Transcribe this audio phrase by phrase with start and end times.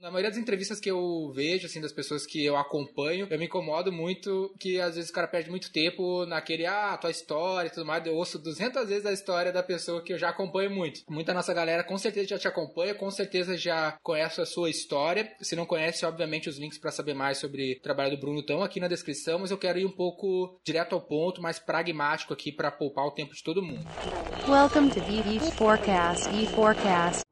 [0.00, 3.44] Na maioria das entrevistas que eu vejo, assim, das pessoas que eu acompanho, eu me
[3.44, 7.70] incomodo muito que às vezes o cara perde muito tempo naquele, ah, tua história e
[7.70, 8.06] tudo mais.
[8.06, 11.02] Eu ouço 200 vezes a história da pessoa que eu já acompanho muito.
[11.06, 15.30] Muita nossa galera com certeza já te acompanha, com certeza já conhece a sua história.
[15.42, 18.62] Se não conhece, obviamente, os links para saber mais sobre o trabalho do Bruno estão
[18.62, 22.50] aqui na descrição, mas eu quero ir um pouco direto ao ponto, mais pragmático aqui
[22.50, 23.86] para poupar o tempo de todo mundo.
[24.48, 27.29] Welcome to VV Forecast, E Forecast.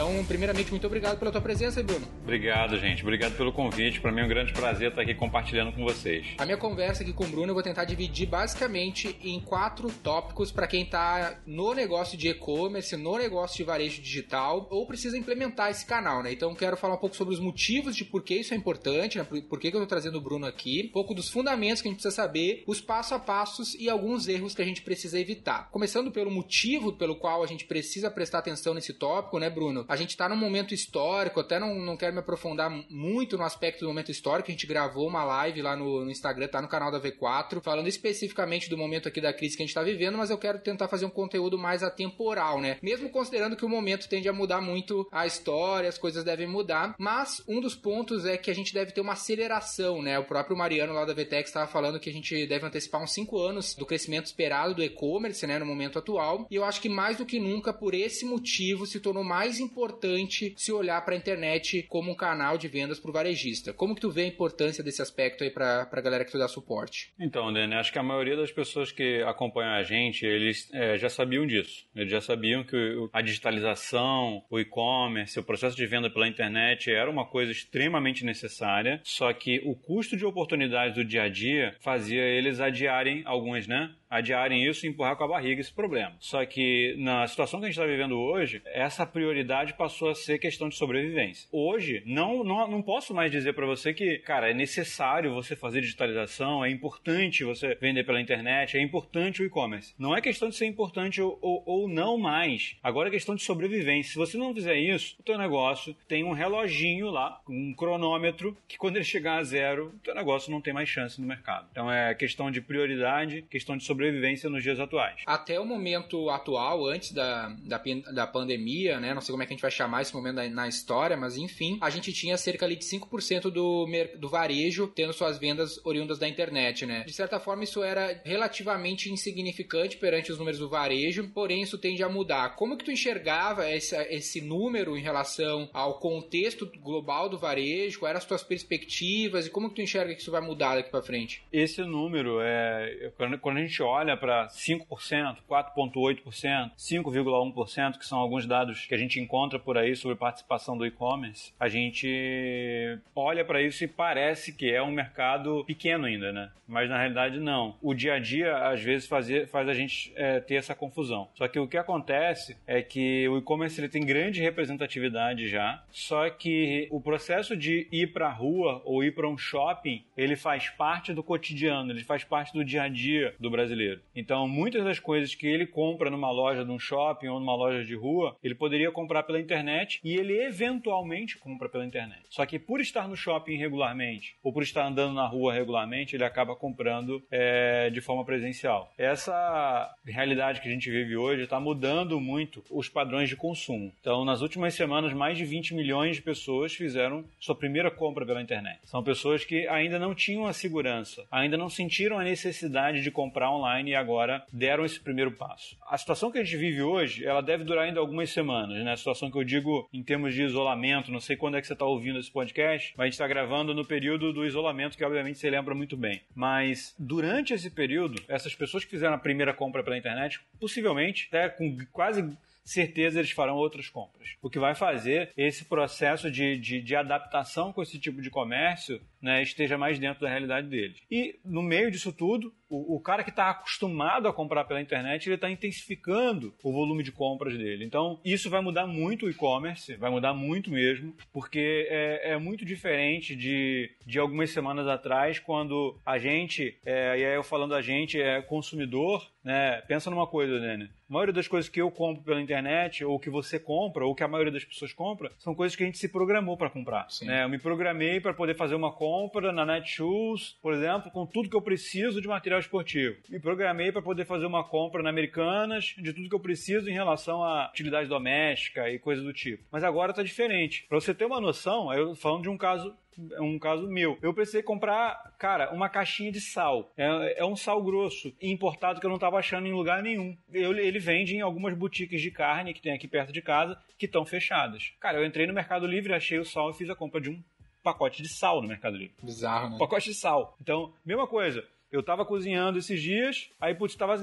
[0.00, 2.08] Então, primeiramente, muito obrigado pela tua presença, Bruno.
[2.22, 3.02] Obrigado, gente.
[3.02, 4.00] Obrigado pelo convite.
[4.00, 6.26] Para mim é um grande prazer estar aqui compartilhando com vocês.
[6.38, 10.50] A minha conversa aqui com o Bruno eu vou tentar dividir basicamente em quatro tópicos
[10.50, 15.70] para quem está no negócio de e-commerce, no negócio de varejo digital ou precisa implementar
[15.70, 16.32] esse canal, né?
[16.32, 19.24] Então, quero falar um pouco sobre os motivos de por que isso é importante, né?
[19.24, 22.00] por que, eu estou trazendo o Bruno aqui, um pouco dos fundamentos que a gente
[22.00, 25.70] precisa saber, os passo a passos e alguns erros que a gente precisa evitar.
[25.70, 29.89] Começando pelo motivo pelo qual a gente precisa prestar atenção nesse tópico, né, Bruno?
[29.90, 33.80] A gente está num momento histórico, até não, não quero me aprofundar muito no aspecto
[33.80, 36.92] do momento histórico, a gente gravou uma live lá no, no Instagram, tá no canal
[36.92, 40.30] da V4, falando especificamente do momento aqui da crise que a gente está vivendo, mas
[40.30, 42.78] eu quero tentar fazer um conteúdo mais atemporal, né?
[42.80, 46.94] Mesmo considerando que o momento tende a mudar muito a história, as coisas devem mudar,
[46.96, 50.20] mas um dos pontos é que a gente deve ter uma aceleração, né?
[50.20, 53.36] O próprio Mariano lá da VTEX estava falando que a gente deve antecipar uns 5
[53.40, 57.16] anos do crescimento esperado do e-commerce, né, no momento atual, e eu acho que mais
[57.16, 61.16] do que nunca, por esse motivo, se tornou mais importante importante se olhar para a
[61.16, 63.72] internet como um canal de vendas para o varejista.
[63.72, 66.48] Como que tu vê a importância desse aspecto aí para a galera que tu dá
[66.48, 67.12] suporte?
[67.18, 71.08] Então, Dani, acho que a maioria das pessoas que acompanham a gente, eles é, já
[71.08, 71.86] sabiam disso.
[71.94, 72.76] Eles já sabiam que
[73.12, 79.00] a digitalização, o e-commerce, o processo de venda pela internet era uma coisa extremamente necessária,
[79.04, 83.94] só que o custo de oportunidades do dia a dia fazia eles adiarem algumas, né?
[84.10, 86.12] Adiarem isso e empurrar com a barriga esse problema.
[86.18, 90.38] Só que na situação que a gente está vivendo hoje, essa prioridade passou a ser
[90.38, 91.48] questão de sobrevivência.
[91.52, 95.80] Hoje, não, não, não posso mais dizer para você que, cara, é necessário você fazer
[95.80, 99.94] digitalização, é importante você vender pela internet, é importante o e-commerce.
[99.96, 102.76] Não é questão de ser importante ou, ou, ou, não mais.
[102.82, 104.12] Agora é questão de sobrevivência.
[104.12, 108.76] Se você não fizer isso, o teu negócio tem um reloginho lá, um cronômetro, que
[108.76, 111.68] quando ele chegar a zero, o teu negócio não tem mais chance no mercado.
[111.70, 115.22] Então é questão de prioridade, questão de sobrevivência sobrevivência nos dias atuais.
[115.26, 117.80] Até o momento atual, antes da, da,
[118.12, 119.12] da pandemia, né?
[119.12, 121.78] Não sei como é que a gente vai chamar esse momento na, história, mas enfim,
[121.80, 123.86] a gente tinha cerca ali de 5% do,
[124.18, 127.04] do varejo tendo suas vendas oriundas da internet, né?
[127.04, 132.02] De certa forma, isso era relativamente insignificante perante os números do varejo, porém isso tende
[132.02, 132.56] a mudar.
[132.56, 137.98] Como que tu enxergava esse, esse número em relação ao contexto global do varejo?
[137.98, 140.90] Quais eram as tuas perspectivas e como que tu enxerga que isso vai mudar daqui
[140.90, 141.42] para frente?
[141.52, 148.86] Esse número é quando a gente olha para 5%, 4,8%, 5,1%, que são alguns dados
[148.86, 153.82] que a gente encontra por aí sobre participação do e-commerce, a gente olha para isso
[153.84, 156.50] e parece que é um mercado pequeno ainda, né?
[156.66, 157.76] Mas na realidade não.
[157.82, 159.28] O dia a dia, às vezes, faz
[159.68, 161.28] a gente é, ter essa confusão.
[161.34, 166.86] Só que o que acontece é que o e-commerce tem grande representatividade já, só que
[166.90, 171.12] o processo de ir para a rua ou ir para um shopping, ele faz parte
[171.12, 174.00] do cotidiano, ele faz parte do dia a dia do brasileiro brasileiro.
[174.14, 177.84] Então, muitas das coisas que ele compra numa loja de um shopping ou numa loja
[177.84, 182.20] de rua, ele poderia comprar pela internet e ele eventualmente compra pela internet.
[182.28, 186.24] Só que por estar no shopping regularmente ou por estar andando na rua regularmente, ele
[186.24, 188.92] acaba comprando é, de forma presencial.
[188.98, 193.92] Essa realidade que a gente vive hoje está mudando muito os padrões de consumo.
[194.00, 198.42] Então, nas últimas semanas, mais de 20 milhões de pessoas fizeram sua primeira compra pela
[198.42, 198.80] internet.
[198.84, 203.50] São pessoas que ainda não tinham a segurança, ainda não sentiram a necessidade de comprar
[203.50, 205.76] online online e agora deram esse primeiro passo.
[205.88, 208.92] A situação que a gente vive hoje, ela deve durar ainda algumas semanas, né?
[208.92, 211.72] A situação que eu digo em termos de isolamento, não sei quando é que você
[211.72, 215.38] está ouvindo esse podcast, mas a gente está gravando no período do isolamento, que obviamente
[215.38, 216.20] você lembra muito bem.
[216.34, 221.48] Mas durante esse período, essas pessoas que fizeram a primeira compra pela internet, possivelmente, até
[221.48, 224.36] com quase certeza eles farão outras compras.
[224.40, 229.00] O que vai fazer esse processo de, de, de adaptação com esse tipo de comércio
[229.20, 230.98] né, esteja mais dentro da realidade deles.
[231.10, 235.26] E no meio disso tudo, o, o cara que está acostumado a comprar pela internet,
[235.26, 237.84] ele está intensificando o volume de compras dele.
[237.84, 242.64] Então, isso vai mudar muito o e-commerce, vai mudar muito mesmo, porque é, é, muito
[242.64, 247.82] diferente de, de algumas semanas atrás, quando a gente, é, e aí eu falando a
[247.82, 249.80] gente, é consumidor, né?
[249.88, 250.88] Pensa numa coisa, né?
[251.08, 254.22] A maioria das coisas que eu compro pela internet, ou que você compra, ou que
[254.22, 257.08] a maioria das pessoas compra, são coisas que a gente se programou para comprar.
[257.22, 257.42] Né?
[257.42, 261.56] Eu me programei para poder fazer uma compra na Netshoes, por exemplo, com tudo que
[261.56, 263.16] eu preciso de material esportivo.
[263.28, 266.92] Me programei para poder fazer uma compra na Americanas de tudo que eu preciso em
[266.92, 269.64] relação à utilidade doméstica e coisa do tipo.
[269.70, 270.86] Mas agora tá diferente.
[270.88, 272.94] Para você ter uma noção, eu falando de um caso
[273.38, 274.18] um caso meu.
[274.22, 276.90] Eu precisei comprar, cara, uma caixinha de sal.
[276.96, 280.36] É, é um sal grosso, importado que eu não estava achando em lugar nenhum.
[280.52, 284.06] Eu, ele vende em algumas boutiques de carne que tem aqui perto de casa, que
[284.06, 284.92] estão fechadas.
[285.00, 287.42] Cara, eu entrei no Mercado Livre, achei o sal e fiz a compra de um
[287.82, 289.14] pacote de sal no Mercado Livre.
[289.22, 289.78] Bizarro, né?
[289.78, 290.56] Pacote de sal.
[290.60, 291.66] Então, mesma coisa.
[291.90, 294.16] Eu tava cozinhando esses dias, aí, putz, tava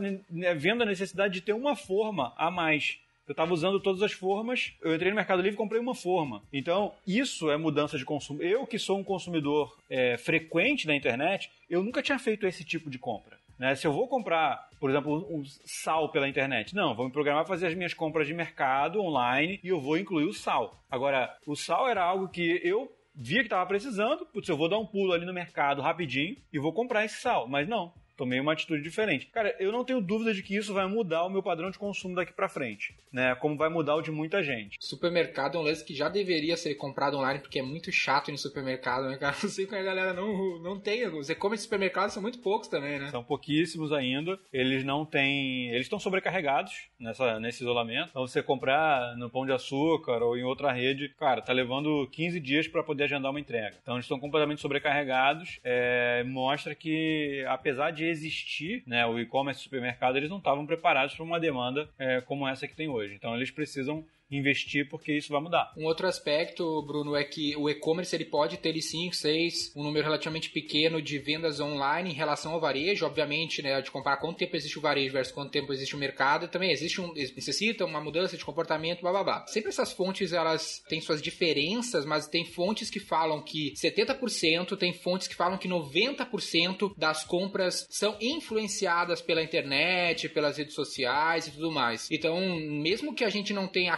[0.56, 3.00] vendo a necessidade de ter uma forma a mais.
[3.28, 4.74] Eu estava usando todas as formas.
[4.81, 6.42] Eu entrei no Mercado Livre e comprei uma forma.
[6.52, 8.42] Então, isso é mudança de consumo.
[8.42, 12.90] Eu, que sou um consumidor é, frequente da internet, eu nunca tinha feito esse tipo
[12.90, 13.38] de compra.
[13.60, 13.75] Né?
[13.75, 17.54] Se eu vou comprar, por exemplo, um sal pela internet, não, vou me programar para
[17.54, 20.80] fazer as minhas compras de mercado online e eu vou incluir o sal.
[20.90, 24.78] Agora, o sal era algo que eu via que estava precisando, putz, eu vou dar
[24.78, 27.48] um pulo ali no mercado rapidinho e vou comprar esse sal.
[27.48, 29.28] Mas não, tomei uma atitude diferente.
[29.28, 32.16] Cara, eu não tenho dúvida de que isso vai mudar o meu padrão de consumo
[32.16, 33.36] daqui para frente, né?
[33.36, 34.78] Como vai mudar o de muita gente.
[34.81, 38.31] Supermercado é um lance que já deveria ser comprado online porque é muito chato ir
[38.31, 39.36] no supermercado, né, cara?
[39.48, 41.08] Não sei como a galera não, não tem.
[41.08, 43.10] Os e-commerce supermercados são muito poucos também, né?
[43.12, 44.38] São pouquíssimos ainda.
[44.52, 45.69] Eles não têm.
[45.69, 48.10] Eles estão sobrecarregados nessa, nesse isolamento.
[48.10, 52.40] Então você comprar no Pão de Açúcar ou em outra rede, cara, tá levando 15
[52.40, 53.78] dias para poder agendar uma entrega.
[53.81, 55.60] Então eles estão completamente sobrecarregados.
[55.64, 61.24] É, mostra que, apesar de existir, né, o e-commerce supermercado, eles não estavam preparados para
[61.24, 63.15] uma demanda é, como essa que tem hoje.
[63.15, 65.71] Então eles precisam investir porque isso vai mudar.
[65.77, 70.06] Um outro aspecto, Bruno, é que o e-commerce ele pode ter 5, 6, um número
[70.06, 74.56] relativamente pequeno de vendas online em relação ao varejo, obviamente, né, de comparar quanto tempo
[74.56, 78.38] existe o varejo versus quanto tempo existe o mercado, também existe um necessita uma mudança
[78.38, 79.47] de comportamento, blá blá blá.
[79.47, 84.94] Sempre essas fontes elas têm suas diferenças, mas tem fontes que falam que 70%, tem
[84.94, 91.51] fontes que falam que 90% das compras são influenciadas pela internet, pelas redes sociais e
[91.51, 92.07] tudo mais.
[92.12, 93.97] Então, mesmo que a gente não tenha a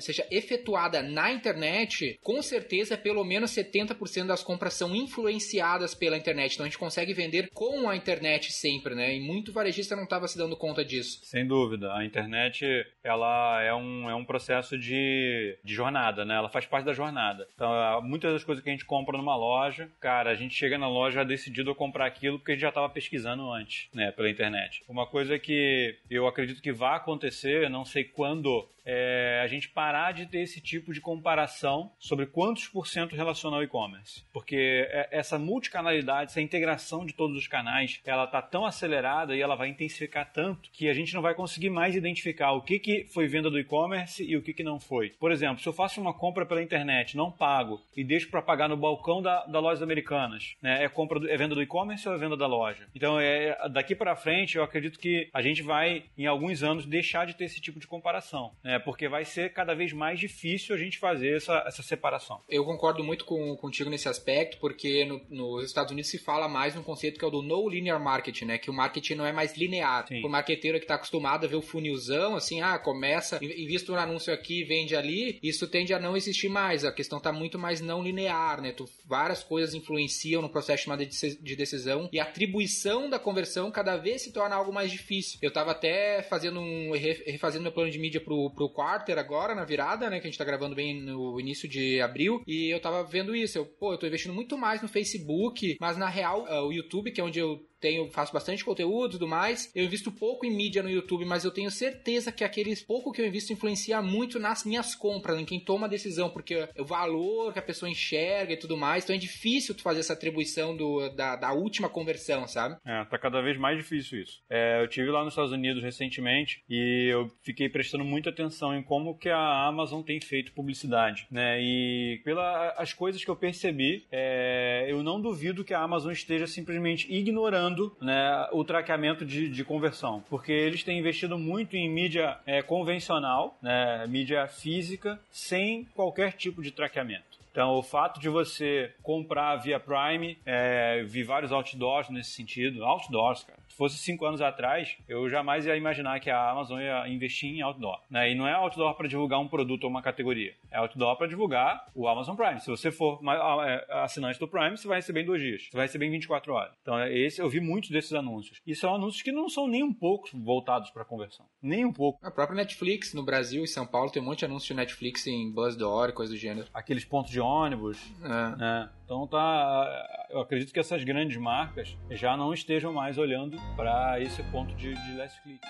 [0.00, 6.54] seja efetuada na internet, com certeza pelo menos 70% das compras são influenciadas pela internet.
[6.54, 9.14] Então a gente consegue vender com a internet sempre, né?
[9.14, 11.20] E muito varejista não estava se dando conta disso.
[11.22, 11.92] Sem dúvida.
[11.94, 12.64] A internet,
[13.02, 16.34] ela é um, é um processo de, de jornada, né?
[16.34, 17.48] Ela faz parte da jornada.
[17.54, 20.88] Então, muitas das coisas que a gente compra numa loja, cara, a gente chega na
[20.88, 24.12] loja decidido a comprar aquilo porque a gente já estava pesquisando antes, né?
[24.12, 24.82] Pela internet.
[24.88, 30.12] Uma coisa que eu acredito que vai acontecer, não sei quando, é a gente parar
[30.12, 34.24] de ter esse tipo de comparação sobre quantos por cento relaciona ao e-commerce.
[34.32, 39.40] Porque é, essa multicanalidade, essa integração de todos os canais, ela tá tão acelerada e
[39.40, 43.04] ela vai intensificar tanto que a gente não vai conseguir mais identificar o que, que
[43.12, 45.10] foi venda do e-commerce e o que, que não foi.
[45.10, 48.68] Por exemplo, se eu faço uma compra pela internet, não pago e deixo para pagar
[48.68, 50.84] no balcão da, da lojas americanas, né?
[50.84, 52.86] É compra do, é venda do e-commerce ou é venda da loja?
[52.94, 57.26] Então, é, daqui para frente, eu acredito que a gente vai, em alguns anos, deixar
[57.26, 58.73] de ter esse tipo de comparação, né?
[58.78, 62.40] Porque vai ser cada vez mais difícil a gente fazer essa, essa separação.
[62.48, 66.74] Eu concordo muito com, contigo nesse aspecto, porque no, nos Estados Unidos se fala mais
[66.74, 68.58] num conceito que é o do no linear marketing, né?
[68.58, 70.06] Que o marketing não é mais linear.
[70.06, 70.24] Sim.
[70.24, 74.32] O marqueteiro que está acostumado a ver o funilzão, assim, ah, começa, invista um anúncio
[74.32, 76.84] aqui, vende ali, isso tende a não existir mais.
[76.84, 78.72] A questão está muito mais não linear, né?
[78.72, 83.96] Tu, várias coisas influenciam no processo chamado de decisão e a atribuição da conversão cada
[83.96, 85.38] vez se torna algo mais difícil.
[85.42, 89.64] Eu estava até fazendo um refazendo meu plano de mídia pro, pro quarter agora, na
[89.64, 90.20] virada, né?
[90.20, 92.42] Que a gente tá gravando bem no início de abril.
[92.46, 93.58] E eu tava vendo isso.
[93.58, 97.12] Eu, pô, eu tô investindo muito mais no Facebook, mas na real, uh, o YouTube,
[97.12, 99.70] que é onde eu tenho, faço bastante conteúdo e tudo mais.
[99.74, 103.20] Eu invisto pouco em mídia no YouTube, mas eu tenho certeza que aqueles pouco que
[103.20, 107.52] eu invisto influencia muito nas minhas compras, em quem toma a decisão, porque o valor
[107.52, 111.10] que a pessoa enxerga e tudo mais, então é difícil tu fazer essa atribuição do,
[111.10, 112.76] da, da última conversão, sabe?
[112.86, 114.42] É, tá cada vez mais difícil isso.
[114.48, 118.82] É, eu tive lá nos Estados Unidos recentemente e eu fiquei prestando muita atenção em
[118.82, 121.60] como que a Amazon tem feito publicidade, né?
[121.60, 127.12] E pelas coisas que eu percebi, é, eu não duvido que a Amazon esteja simplesmente
[127.12, 132.62] ignorando né, o traqueamento de, de, conversão, porque eles têm investido muito em mídia é,
[132.62, 137.34] convencional, né, mídia física, sem qualquer tipo de traqueamento.
[137.50, 143.44] Então, o fato de você comprar via Prime, é, vi vários outdoors nesse sentido, outdoors,
[143.44, 147.50] cara, se fosse cinco anos atrás, eu jamais ia imaginar que a Amazon ia investir
[147.50, 148.00] em outdoor.
[148.08, 148.30] Né?
[148.30, 150.54] E não é outdoor para divulgar um produto ou uma categoria.
[150.70, 152.60] É outdoor para divulgar o Amazon Prime.
[152.60, 153.20] Se você for
[153.66, 155.64] é, assinante do Prime, você vai receber em dois dias.
[155.64, 156.72] Você vai receber em 24 horas.
[156.82, 158.60] Então, é esse, eu vi muitos desses anúncios.
[158.64, 161.44] E são anúncios que não são nem um pouco voltados para conversão.
[161.60, 162.24] Nem um pouco.
[162.24, 165.26] A própria Netflix, no Brasil e São Paulo, tem um monte de anúncios de Netflix
[165.26, 166.68] em Buzzdoor e coisa do gênero.
[166.72, 168.00] Aqueles pontos de ônibus.
[168.22, 168.56] É.
[168.56, 168.90] Né?
[169.04, 174.42] Então tá, eu acredito que essas grandes marcas já não estejam mais olhando para esse
[174.44, 175.60] ponto de, de last click.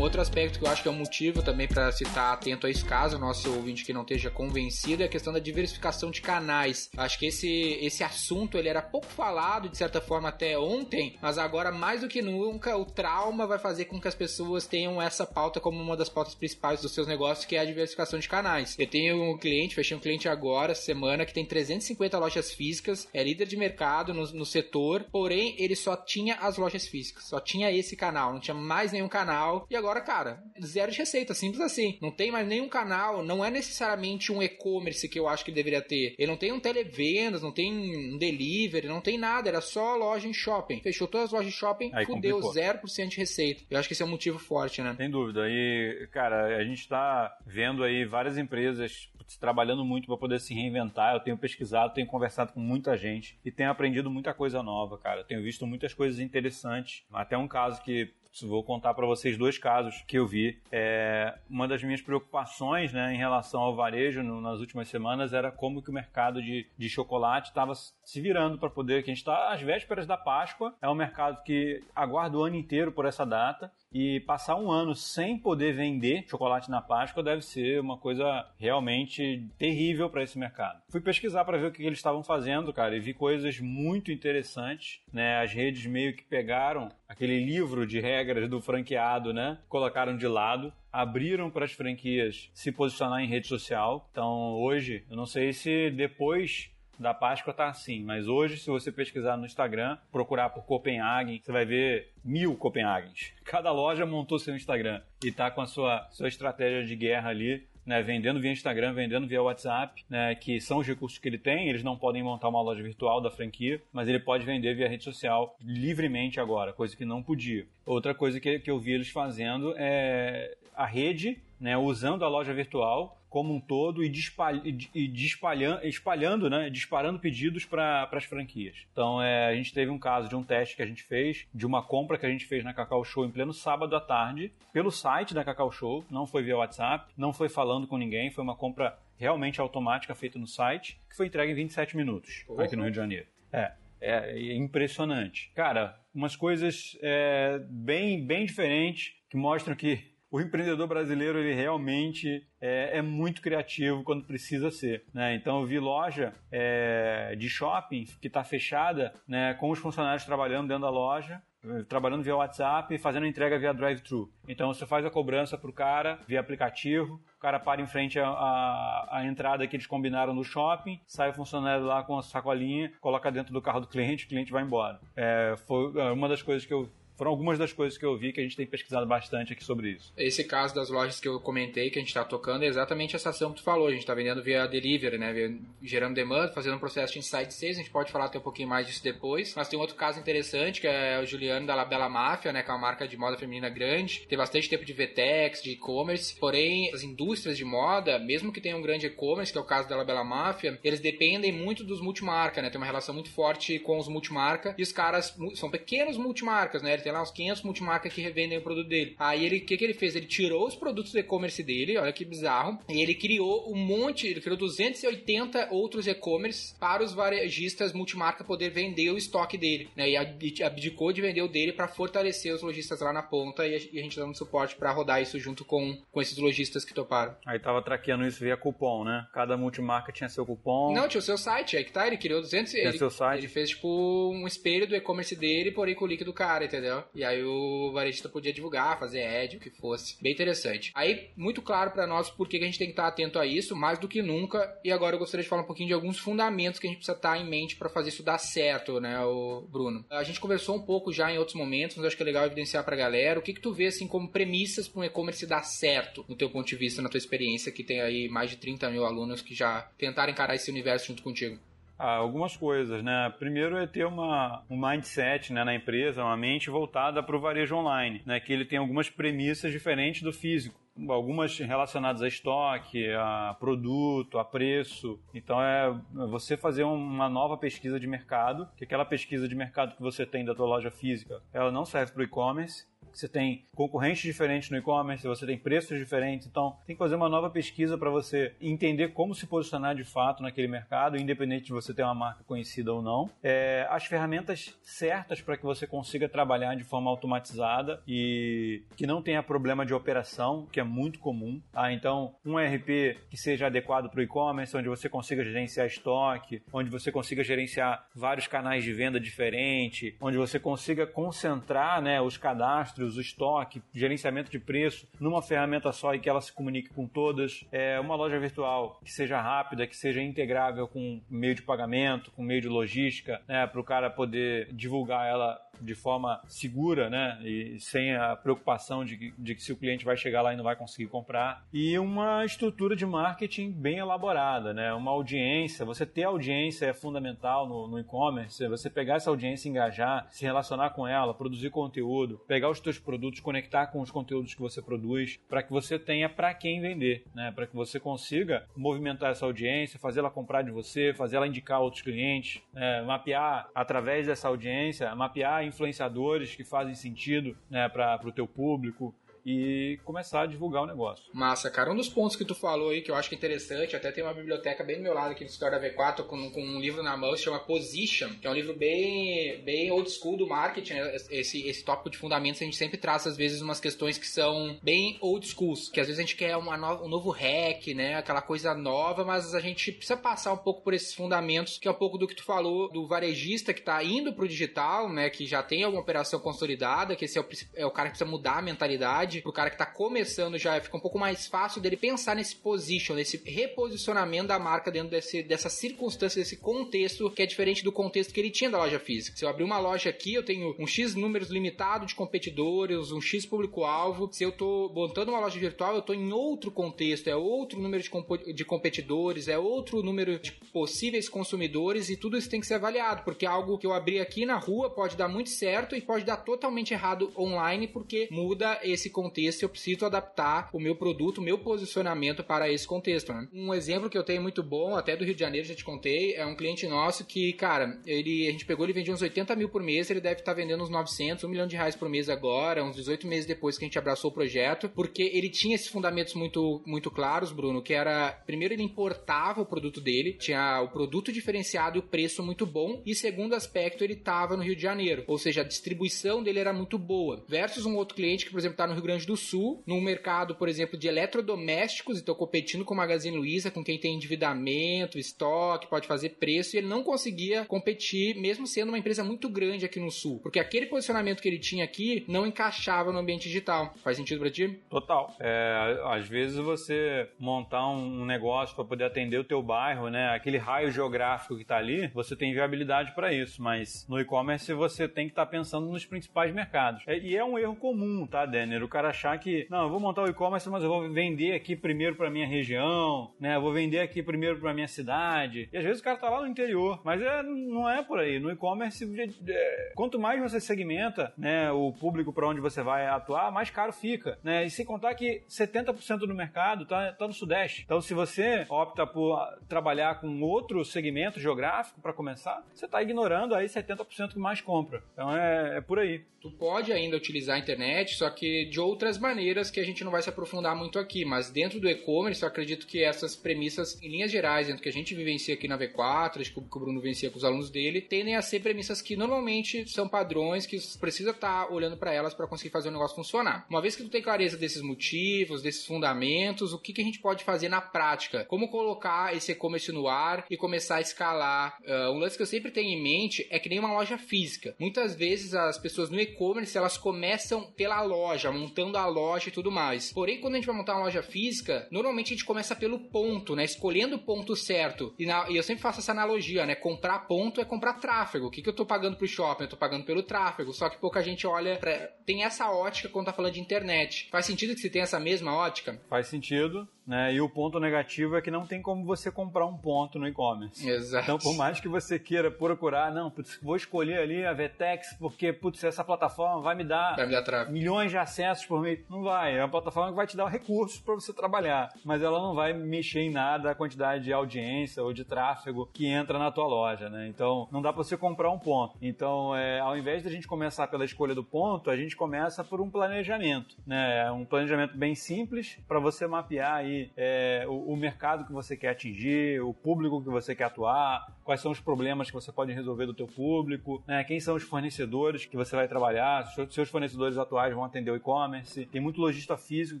[0.00, 2.70] Outro aspecto que eu acho que é um motivo também para se estar atento a
[2.70, 6.88] esse caso, nosso ouvinte que não esteja convencido, é a questão da diversificação de canais.
[6.96, 11.36] Acho que esse, esse assunto ele era pouco falado, de certa forma, até ontem, mas
[11.36, 15.26] agora, mais do que nunca, o trauma vai fazer com que as pessoas tenham essa
[15.26, 18.76] pauta como uma das pautas principais dos seus negócios, que é a diversificação de canais.
[18.78, 23.22] Eu tenho um cliente, fechei um cliente agora, semana, que tem 350 lojas físicas, é
[23.22, 27.70] líder de mercado no, no setor, porém, ele só tinha as lojas físicas, só tinha
[27.70, 31.60] esse canal, não tinha mais nenhum canal, e agora agora, cara, zero de receita, simples
[31.60, 31.98] assim.
[32.00, 35.56] Não tem mais nenhum canal, não é necessariamente um e-commerce que eu acho que ele
[35.56, 36.14] deveria ter.
[36.16, 40.28] Ele não tem um televendas, não tem um delivery, não tem nada, era só loja
[40.28, 40.80] em shopping.
[40.80, 42.62] Fechou todas as lojas de shopping, Aí fudeu, complicou.
[42.62, 43.62] 0% de receita.
[43.68, 44.94] Eu acho que esse é um motivo forte, né?
[44.96, 45.48] Sem dúvida.
[45.48, 51.14] E, cara, a gente tá vendo aí várias empresas trabalhando muito para poder se reinventar.
[51.14, 55.20] Eu tenho pesquisado, tenho conversado com muita gente e tenho aprendido muita coisa nova, cara.
[55.20, 57.04] Eu tenho visto muitas coisas interessantes.
[57.12, 60.60] Até um caso que vou contar para vocês dois casos que eu vi.
[60.70, 65.50] É, uma das minhas preocupações né, em relação ao varejo no, nas últimas semanas era
[65.50, 69.22] como que o mercado de, de chocolate estava se virando para poder, que a gente
[69.22, 73.24] está às vésperas da Páscoa, é um mercado que aguarda o ano inteiro por essa
[73.24, 78.46] data e passar um ano sem poder vender chocolate na Páscoa deve ser uma coisa
[78.58, 80.80] realmente terrível para esse mercado.
[80.88, 85.00] Fui pesquisar para ver o que eles estavam fazendo, cara, e vi coisas muito interessantes,
[85.12, 85.42] né?
[85.42, 89.58] As redes meio que pegaram aquele livro de regras do franqueado, né?
[89.68, 94.08] Colocaram de lado abriram para as franquias se posicionar em rede social.
[94.10, 96.70] Então, hoje, eu não sei se depois
[97.00, 101.50] da Páscoa tá assim, mas hoje, se você pesquisar no Instagram, procurar por Copenhagen, você
[101.50, 103.32] vai ver mil Copenhagens.
[103.44, 107.66] Cada loja montou seu Instagram e tá com a sua, sua estratégia de guerra ali
[107.84, 111.68] né, vendendo via Instagram, vendendo via WhatsApp, né, que são os recursos que ele tem.
[111.68, 115.02] Eles não podem montar uma loja virtual da franquia, mas ele pode vender via rede
[115.02, 117.66] social livremente agora, coisa que não podia.
[117.84, 122.54] Outra coisa que, que eu vi eles fazendo é a rede, né, usando a loja
[122.54, 128.86] virtual como um todo e, despalha, e despalhando, espalhando, né, disparando pedidos para as franquias.
[128.92, 131.64] Então, é, a gente teve um caso de um teste que a gente fez, de
[131.64, 134.90] uma compra que a gente fez na Cacau Show em pleno sábado à tarde, pelo
[134.90, 138.56] site da Cacau Show, não foi via WhatsApp, não foi falando com ninguém, foi uma
[138.56, 142.90] compra realmente automática feita no site, que foi entregue em 27 minutos aqui no Rio
[142.90, 143.26] de Janeiro.
[143.52, 145.52] É, é, impressionante.
[145.54, 152.46] Cara, umas coisas é, bem, bem diferentes que mostram que o empreendedor brasileiro ele realmente
[152.60, 155.04] é, é muito criativo quando precisa ser.
[155.12, 155.34] Né?
[155.34, 160.68] Então eu vi loja é, de shopping que está fechada né, com os funcionários trabalhando
[160.68, 161.42] dentro da loja
[161.88, 164.30] trabalhando via WhatsApp e fazendo entrega via drive-thru.
[164.48, 168.18] Então você faz a cobrança para o cara via aplicativo, o cara para em frente
[168.18, 173.30] à, entrada que eles combinaram no shopping, sai o funcionário lá com a sacolinha, coloca
[173.30, 175.00] dentro do carro do cliente, o cliente vai embora.
[175.14, 176.88] É, foi é, uma das coisas que eu
[177.20, 179.90] foram algumas das coisas que eu vi que a gente tem pesquisado bastante aqui sobre
[179.90, 180.10] isso.
[180.16, 183.28] Esse caso das lojas que eu comentei, que a gente está tocando, é exatamente essa
[183.28, 183.88] ação que tu falou.
[183.88, 185.58] A gente está vendendo via delivery, né?
[185.82, 187.54] Gerando demanda, fazendo um processo de insight.
[187.62, 189.52] A gente pode falar até um pouquinho mais disso depois.
[189.54, 192.62] Mas tem outro caso interessante, que é o Juliano da Labela Máfia, né?
[192.62, 194.26] Que é uma marca de moda feminina grande.
[194.26, 196.34] Tem bastante tempo de VTEX, de e-commerce.
[196.40, 199.86] Porém, as indústrias de moda, mesmo que tenham um grande e-commerce, que é o caso
[199.86, 202.70] da Labela Máfia, eles dependem muito dos multimarca, né?
[202.70, 204.74] Tem uma relação muito forte com os multimarca.
[204.78, 206.94] E os caras são pequenos multimarcas, né?
[206.94, 209.16] Ele tem lá uns 500 multimarcas que revendem o produto dele.
[209.18, 210.14] Aí ele, o que, que ele fez?
[210.14, 214.28] Ele tirou os produtos do e-commerce dele, olha que bizarro, e ele criou um monte,
[214.28, 220.08] ele criou 280 outros e-commerce para os varejistas multimarca poder vender o estoque dele, né?
[220.08, 220.16] E
[220.62, 224.16] abdicou de vender o dele para fortalecer os lojistas lá na ponta e a, gente
[224.16, 227.34] dando suporte para rodar isso junto com, com esses lojistas que toparam.
[227.46, 229.26] Aí tava traqueando isso via cupom, né?
[229.32, 230.92] Cada multimarca tinha seu cupom.
[230.92, 232.70] Não, tinha o seu site, aí que tá, ele criou 200...
[232.70, 233.40] Tinha ele, seu site.
[233.40, 233.88] Ele fez tipo
[234.32, 236.99] um espelho do e-commerce dele, porém com o link do cara, entendeu?
[237.14, 240.16] E aí o varejista podia divulgar, fazer ad, o que fosse.
[240.22, 240.92] Bem interessante.
[240.94, 243.76] Aí, muito claro para nós por que a gente tem que estar atento a isso,
[243.76, 244.78] mais do que nunca.
[244.84, 247.16] E agora eu gostaria de falar um pouquinho de alguns fundamentos que a gente precisa
[247.16, 250.04] estar em mente para fazer isso dar certo, né, o Bruno?
[250.10, 252.84] A gente conversou um pouco já em outros momentos, mas acho que é legal evidenciar
[252.84, 253.38] pra galera.
[253.38, 256.50] O que que tu vê, assim, como premissas para um e-commerce dar certo, no teu
[256.50, 259.54] ponto de vista, na tua experiência, que tem aí mais de 30 mil alunos que
[259.54, 261.58] já tentaram encarar esse universo junto contigo?
[262.02, 263.30] Ah, algumas coisas, né?
[263.38, 267.76] Primeiro é ter uma, um mindset né, na empresa, uma mente voltada para o varejo
[267.76, 268.40] online, né?
[268.40, 274.44] Que ele tem algumas premissas diferentes do físico algumas relacionadas a estoque, a produto, a
[274.44, 275.18] preço.
[275.32, 275.90] Então é
[276.28, 280.44] você fazer uma nova pesquisa de mercado, que aquela pesquisa de mercado que você tem
[280.44, 284.76] da tua loja física, ela não serve para o e-commerce você tem concorrentes diferentes no
[284.76, 289.08] e-commerce, você tem preços diferentes, então tem que fazer uma nova pesquisa para você entender
[289.08, 293.02] como se posicionar de fato naquele mercado, independente de você ter uma marca conhecida ou
[293.02, 293.30] não.
[293.42, 299.22] É, as ferramentas certas para que você consiga trabalhar de forma automatizada e que não
[299.22, 301.60] tenha problema de operação, que é muito comum.
[301.72, 301.92] Tá?
[301.92, 306.90] Então, um ERP que seja adequado para o e-commerce, onde você consiga gerenciar estoque, onde
[306.90, 312.99] você consiga gerenciar vários canais de venda diferentes, onde você consiga concentrar né, os cadastros,
[313.02, 317.64] o estoque, gerenciamento de preço numa ferramenta só e que ela se comunique com todas.
[317.72, 322.42] É uma loja virtual que seja rápida, que seja integrável com meio de pagamento, com
[322.42, 327.38] meio de logística, né, para o cara poder divulgar ela de forma segura, né?
[327.42, 330.64] E sem a preocupação de, de que se o cliente vai chegar lá e não
[330.64, 331.64] vai conseguir comprar.
[331.72, 334.92] E uma estrutura de marketing bem elaborada, né?
[334.92, 340.26] Uma audiência, você ter audiência é fundamental no, no e-commerce, você pegar essa audiência, engajar,
[340.30, 344.60] se relacionar com ela, produzir conteúdo, pegar os seus produtos, conectar com os conteúdos que
[344.60, 347.52] você produz, para que você tenha para quem vender, né?
[347.52, 351.80] Para que você consiga movimentar essa audiência, fazer ela comprar de você, fazer ela indicar
[351.80, 353.02] outros clientes, né?
[353.02, 359.98] mapear através dessa audiência, mapear influenciadores que fazem sentido né, para o teu público, e
[360.04, 361.24] começar a divulgar o negócio.
[361.32, 361.90] Massa, cara.
[361.90, 364.22] Um dos pontos que tu falou aí que eu acho que é interessante, até tem
[364.22, 367.02] uma biblioteca bem do meu lado aqui no História da V4 com, com um livro
[367.02, 370.94] na mão, se chama Position, que é um livro bem, bem old school do marketing.
[370.94, 371.16] Né?
[371.30, 374.78] Esse, esse tópico de fundamentos a gente sempre traz, às vezes, umas questões que são
[374.82, 378.16] bem old schools, que às vezes a gente quer uma no, um novo hack, né?
[378.16, 381.90] Aquela coisa nova, mas a gente precisa passar um pouco por esses fundamentos, que é
[381.90, 385.30] um pouco do que tu falou do varejista que está indo pro digital, né?
[385.30, 388.30] Que já tem alguma operação consolidada, que esse é o, é o cara que precisa
[388.30, 391.80] mudar a mentalidade verdade, pro cara que tá começando já fica um pouco mais fácil
[391.80, 397.42] dele pensar nesse position, nesse reposicionamento da marca dentro desse, dessa circunstância, desse contexto que
[397.42, 399.36] é diferente do contexto que ele tinha da loja física.
[399.36, 403.20] Se eu abrir uma loja aqui, eu tenho um X números limitado de competidores, um
[403.20, 404.28] X público-alvo.
[404.32, 408.02] Se eu tô montando uma loja virtual, eu tô em outro contexto, é outro número
[408.02, 412.74] de, de competidores, é outro número de possíveis consumidores e tudo isso tem que ser
[412.74, 416.24] avaliado, porque algo que eu abri aqui na rua pode dar muito certo e pode
[416.24, 419.19] dar totalmente errado online, porque muda esse contexto,
[419.62, 423.32] eu preciso adaptar o meu produto, o meu posicionamento para esse contexto.
[423.32, 423.48] Né?
[423.52, 426.34] Um exemplo que eu tenho muito bom, até do Rio de Janeiro, já te contei,
[426.34, 429.68] é um cliente nosso que, cara, ele, a gente pegou, ele vendia uns 80 mil
[429.68, 432.84] por mês, ele deve estar vendendo uns 900, 1 milhão de reais por mês agora,
[432.84, 436.34] uns 18 meses depois que a gente abraçou o projeto, porque ele tinha esses fundamentos
[436.34, 441.32] muito, muito claros, Bruno, que era, primeiro ele importava o produto dele, tinha o produto
[441.32, 445.24] diferenciado e o preço muito bom, e segundo aspecto, ele estava no Rio de Janeiro,
[445.26, 448.74] ou seja, a distribuição dele era muito boa, versus um outro cliente que, por exemplo,
[448.74, 452.84] está no Rio Grande do Sul, num mercado, por exemplo, de eletrodomésticos, e estou competindo
[452.84, 457.02] com o Magazine Luiza, com quem tem endividamento, estoque, pode fazer preço, e ele não
[457.02, 461.48] conseguia competir, mesmo sendo uma empresa muito grande aqui no Sul, porque aquele posicionamento que
[461.48, 463.92] ele tinha aqui não encaixava no ambiente digital.
[464.04, 464.78] Faz sentido para ti?
[464.88, 465.34] Total.
[465.40, 470.56] É, às vezes você montar um negócio para poder atender o teu bairro, né, aquele
[470.56, 475.26] raio geográfico que está ali, você tem viabilidade para isso, mas no e-commerce você tem
[475.26, 477.02] que estar tá pensando nos principais mercados.
[477.08, 478.84] É, e é um erro comum, tá, Denner?
[478.84, 481.74] O cara achar que, não, eu vou montar o e-commerce, mas eu vou vender aqui
[481.74, 483.56] primeiro para minha região, né?
[483.56, 485.68] Eu vou vender aqui primeiro para minha cidade.
[485.72, 488.38] E às vezes o cara tá lá no interior, mas é, não é por aí.
[488.38, 489.04] No e-commerce,
[489.48, 493.92] é, quanto mais você segmenta, né, o público para onde você vai atuar, mais caro
[493.92, 494.64] fica, né?
[494.64, 497.82] E sem contar que 70% do mercado tá, tá no sudeste.
[497.84, 503.54] Então, se você opta por trabalhar com outro segmento geográfico para começar, você tá ignorando
[503.54, 505.02] aí 70% que mais compra.
[505.12, 506.24] Então é, é por aí.
[506.40, 510.10] Tu pode ainda utilizar a internet, só que de outras maneiras que a gente não
[510.10, 514.08] vai se aprofundar muito aqui, mas dentro do e-commerce eu acredito que essas premissas, em
[514.08, 517.30] linhas gerais, dentro que a gente vivencia aqui na V4, acho que o Bruno vivencia
[517.30, 521.66] com os alunos dele, tendem a ser premissas que normalmente são padrões que precisa estar
[521.66, 523.64] tá olhando para elas para conseguir fazer o negócio funcionar.
[523.70, 527.20] Uma vez que tu tem clareza desses motivos, desses fundamentos, o que, que a gente
[527.20, 528.44] pode fazer na prática?
[528.46, 531.78] Como colocar esse e-commerce no ar e começar a escalar?
[531.82, 534.74] Uh, um lance que eu sempre tenho em mente é que nem uma loja física.
[534.80, 539.70] Muitas vezes as pessoas no e-commerce elas começam pela loja, montando a loja e tudo
[539.70, 540.12] mais.
[540.12, 543.54] Porém, quando a gente vai montar uma loja física, normalmente a gente começa pelo ponto,
[543.54, 543.64] né?
[543.64, 545.14] Escolhendo o ponto certo.
[545.18, 546.74] E, na, e eu sempre faço essa analogia, né?
[546.74, 548.46] Comprar ponto é comprar tráfego.
[548.46, 549.64] O que, que eu tô pagando pro shopping?
[549.64, 550.72] Eu tô pagando pelo tráfego.
[550.72, 552.08] Só que pouca gente olha pra...
[552.24, 554.28] Tem essa ótica quando tá falando de internet.
[554.30, 556.00] Faz sentido que você tenha essa mesma ótica?
[556.08, 556.88] Faz sentido.
[557.06, 557.34] Né?
[557.34, 560.88] E o ponto negativo é que não tem como você comprar um ponto no e-commerce.
[560.88, 561.24] Exato.
[561.24, 565.52] Então, por mais que você queira procurar, não, putz, vou escolher ali a Vtex porque,
[565.52, 569.00] putz, essa plataforma vai me dar, vai me dar milhões de acessos por mês?
[569.08, 569.56] Não vai.
[569.56, 572.72] É uma plataforma que vai te dar recursos para você trabalhar, mas ela não vai
[572.72, 577.08] mexer em nada a quantidade de audiência ou de tráfego que entra na tua loja,
[577.08, 577.26] né?
[577.28, 578.96] Então, não dá para você comprar um ponto.
[579.00, 582.62] Então, é, ao invés de a gente começar pela escolha do ponto, a gente começa
[582.62, 584.30] por um planejamento, né?
[584.30, 588.90] Um planejamento bem simples para você mapear aí é, o, o mercado que você quer
[588.90, 593.06] atingir, o público que você quer atuar, quais são os problemas que você pode resolver
[593.06, 594.22] do teu público, né?
[594.24, 598.86] Quem são os fornecedores que você vai trabalhar, seus fornecedores atuais vão atender o e-commerce.
[598.86, 600.00] Tem muito lojista físico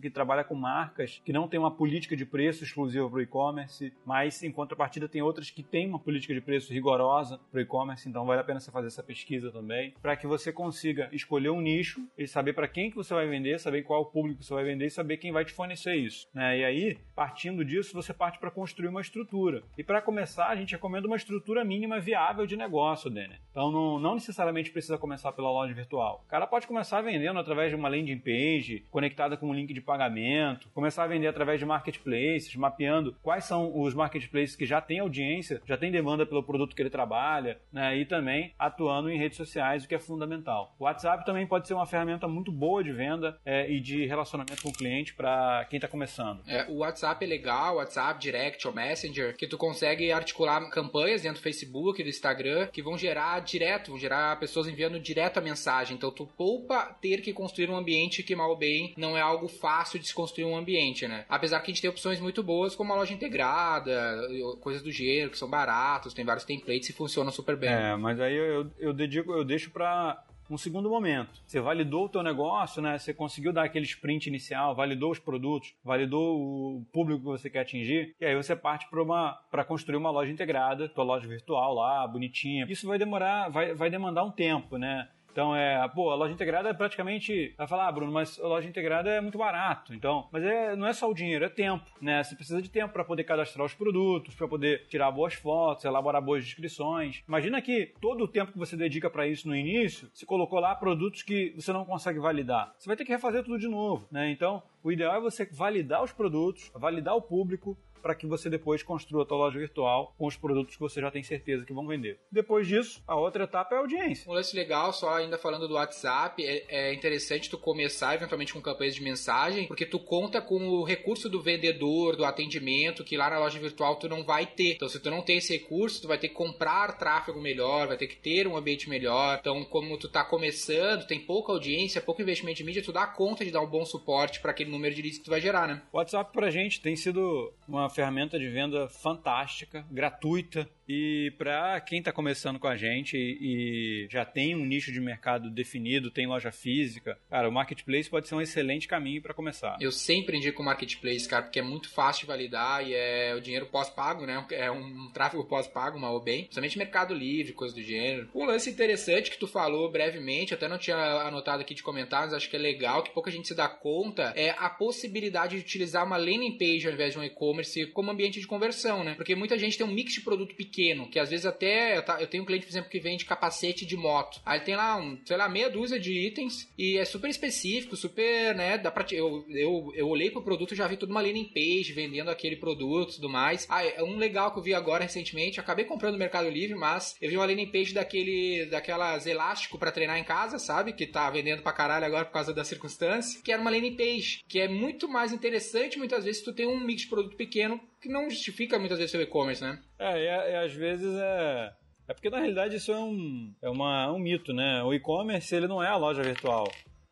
[0.00, 3.92] que trabalha com marcas que não tem uma política de preço exclusiva para o e-commerce,
[4.04, 8.08] mas em contrapartida tem outras que têm uma política de preço rigorosa para o e-commerce,
[8.08, 11.60] então vale a pena você fazer essa pesquisa também, para que você consiga escolher um
[11.60, 14.54] nicho e saber para quem que você vai vender, saber qual o público que você
[14.54, 16.28] vai vender e saber quem vai te fornecer isso.
[16.32, 16.58] Né?
[16.58, 16.79] E aí,
[17.14, 19.62] partindo disso, você parte para construir uma estrutura.
[19.76, 23.38] E para começar, a gente recomenda uma estrutura mínima viável de negócio, Denner.
[23.50, 26.22] Então não, não necessariamente precisa começar pela loja virtual.
[26.26, 29.80] O cara pode começar vendendo através de uma landing page conectada com um link de
[29.80, 35.00] pagamento, começar a vender através de marketplaces, mapeando quais são os marketplaces que já têm
[35.00, 37.96] audiência, já têm demanda pelo produto que ele trabalha, né?
[37.98, 40.74] E também atuando em redes sociais, o que é fundamental.
[40.78, 44.62] O WhatsApp também pode ser uma ferramenta muito boa de venda é, e de relacionamento
[44.62, 46.42] com o cliente para quem está começando.
[46.46, 51.40] É, o WhatsApp é legal, WhatsApp Direct ou Messenger, que tu consegue articular campanhas dentro
[51.40, 55.96] do Facebook, do Instagram, que vão gerar direto, vão gerar pessoas enviando direto a mensagem.
[55.96, 59.48] Então tu poupa ter que construir um ambiente que mal ou bem não é algo
[59.48, 61.24] fácil de se construir um ambiente, né?
[61.28, 64.20] Apesar que a gente tem opções muito boas como a loja integrada,
[64.60, 67.70] coisas do gênero que são baratos, tem vários templates e funcionam super bem.
[67.70, 71.40] É, mas aí eu, eu dedico, eu deixo para um segundo momento.
[71.46, 72.98] Você validou o teu negócio, né?
[72.98, 77.60] Você conseguiu dar aquele sprint inicial, validou os produtos, validou o público que você quer
[77.60, 81.74] atingir, e aí você parte para uma para construir uma loja integrada, tua loja virtual
[81.74, 82.66] lá, bonitinha.
[82.68, 85.08] Isso vai demorar, vai, vai demandar um tempo, né?
[85.32, 87.54] Então é, pô, a loja integrada é praticamente.
[87.56, 89.94] Vai falar, ah, Bruno, mas a loja integrada é muito barato.
[89.94, 92.22] Então, mas é, não é só o dinheiro, é tempo, né?
[92.22, 96.22] Você precisa de tempo para poder cadastrar os produtos, para poder tirar boas fotos, elaborar
[96.22, 97.22] boas descrições.
[97.26, 100.74] Imagina que todo o tempo que você dedica para isso no início, você colocou lá
[100.74, 102.74] produtos que você não consegue validar.
[102.78, 104.30] Você vai ter que refazer tudo de novo, né?
[104.30, 108.82] Então, o ideal é você validar os produtos, validar o público, para que você depois
[108.82, 111.86] construa a sua loja virtual com os produtos que você já tem certeza que vão
[111.86, 112.18] vender.
[112.30, 114.30] Depois disso, a outra etapa é a audiência.
[114.30, 118.60] Um lance legal, só ainda falando do WhatsApp, é, é interessante tu começar eventualmente com
[118.60, 123.30] campanhas de mensagem, porque tu conta com o recurso do vendedor, do atendimento, que lá
[123.30, 124.74] na loja virtual tu não vai ter.
[124.74, 127.96] Então, se tu não tem esse recurso, tu vai ter que comprar tráfego melhor, vai
[127.96, 129.38] ter que ter um ambiente melhor.
[129.40, 133.44] Então, como tu tá começando, tem pouca audiência, pouco investimento de mídia, tu dá conta
[133.44, 135.82] de dar um bom suporte para aquele número de leads que tu vai gerar, né?
[135.92, 142.00] O WhatsApp pra gente tem sido uma ferramenta de venda fantástica, gratuita, e para quem
[142.00, 146.50] está começando com a gente e, já tem um nicho de mercado definido, tem loja
[146.50, 149.76] física, cara, o marketplace pode ser um excelente caminho para começar.
[149.80, 153.40] Eu sempre indico o marketplace, cara, porque é muito fácil de validar e é o
[153.40, 154.44] dinheiro pós-pago, né?
[154.50, 156.42] É um tráfego pós-pago, ou bem.
[156.42, 158.28] Principalmente Mercado Livre, coisa do gênero.
[158.34, 162.50] Um lance interessante que tu falou brevemente, até não tinha anotado aqui de comentários, acho
[162.50, 166.16] que é legal, que pouca gente se dá conta, é a possibilidade de utilizar uma
[166.16, 169.14] landing page ao invés de um e-commerce como ambiente de conversão, né?
[169.14, 172.26] Porque muita gente tem um mix de produto pequeno pequeno, que às vezes até eu
[172.26, 174.40] tenho um cliente, por exemplo, que vende capacete de moto.
[174.44, 178.54] Aí tem lá, um, sei lá, meia dúzia de itens e é super específico, super,
[178.54, 181.92] né, dá pra, eu, eu, eu olhei pro produto já vi tudo uma landing page
[181.92, 183.66] vendendo aquele produto e tudo mais.
[183.68, 187.16] Ah, é um legal que eu vi agora recentemente, acabei comprando no Mercado Livre, mas
[187.20, 190.92] eu vi uma landing page daquele, daquelas elástico para treinar em casa, sabe?
[190.92, 194.42] Que tá vendendo pra caralho agora por causa da circunstância, que era uma landing page,
[194.48, 198.08] que é muito mais interessante muitas vezes tu tem um mix de produto pequeno que
[198.08, 199.80] não justifica muitas vezes seu e-commerce, né?
[199.98, 201.72] É, e, e às vezes é.
[202.08, 204.82] É porque na realidade isso é um, é uma, um mito, né?
[204.82, 206.66] O e-commerce ele não é a loja virtual.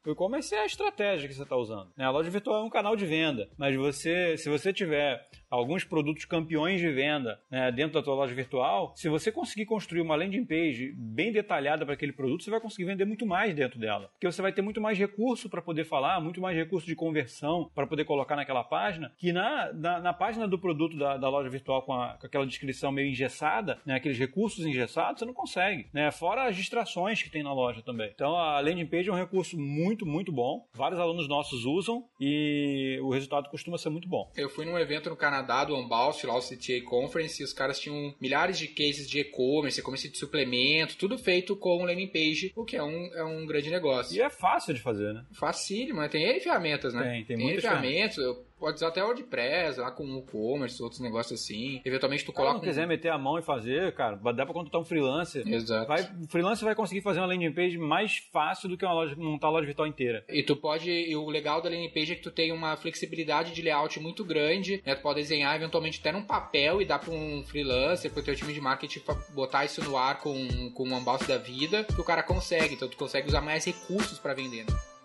[0.04, 1.92] O e-commerce é a estratégia que você está usando.
[1.96, 2.04] Né?
[2.04, 6.24] A loja virtual é um canal de venda, mas você, se você tiver alguns produtos
[6.24, 10.44] campeões de venda né, dentro da tua loja virtual, se você conseguir construir uma landing
[10.44, 14.08] page bem detalhada para aquele produto, você vai conseguir vender muito mais dentro dela.
[14.12, 17.70] Porque você vai ter muito mais recurso para poder falar, muito mais recurso de conversão
[17.74, 21.48] para poder colocar naquela página, que na, na, na página do produto da, da loja
[21.48, 25.88] virtual com, a, com, aquela descrição meio engessada, né, aqueles recursos engessados, você não consegue.
[25.92, 26.10] Né?
[26.10, 28.10] Fora as distrações que tem na loja também.
[28.14, 30.66] Então a landing page é um recurso muito, muito bom.
[30.74, 34.30] Vários alunos nossos usam e o resultado costuma ser muito bom.
[34.36, 37.52] Eu fui num evento no canal Canadá, do Unbound, lá o CTA Conference, e os
[37.52, 42.52] caras tinham milhares de cases de e-commerce, e-commerce de suplemento, tudo feito com landing page,
[42.56, 44.16] o que é um, é um grande negócio.
[44.16, 45.24] E é fácil de fazer, né?
[45.32, 46.08] Facílimo, né?
[46.08, 47.02] Tem N ferramentas, né?
[47.02, 48.16] Tem, tem, tem muitas ferramentas.
[48.16, 51.80] ferramentas Pode usar até WordPress, lá com o e-commerce, outros negócios assim.
[51.84, 52.54] Eventualmente tu coloca.
[52.54, 52.88] Se não quiser um...
[52.88, 55.46] meter a mão e fazer, cara, dá pra contratar um freelancer.
[55.46, 55.86] Exato.
[55.86, 59.14] Vai, o freelancer vai conseguir fazer uma landing page mais fácil do que uma loja,
[59.16, 60.24] montar a loja virtual inteira.
[60.28, 60.90] E tu pode.
[60.90, 64.24] E o legal da landing page é que tu tem uma flexibilidade de layout muito
[64.24, 64.94] grande, né?
[64.94, 68.52] Tu pode desenhar eventualmente até num papel e dar pra um freelancer, pro teu time
[68.52, 69.02] de marketing
[69.34, 72.74] botar isso no ar com, com um unbox da vida, que o cara consegue.
[72.74, 74.64] Então tu consegue usar mais recursos para vender.
[74.64, 74.97] Né?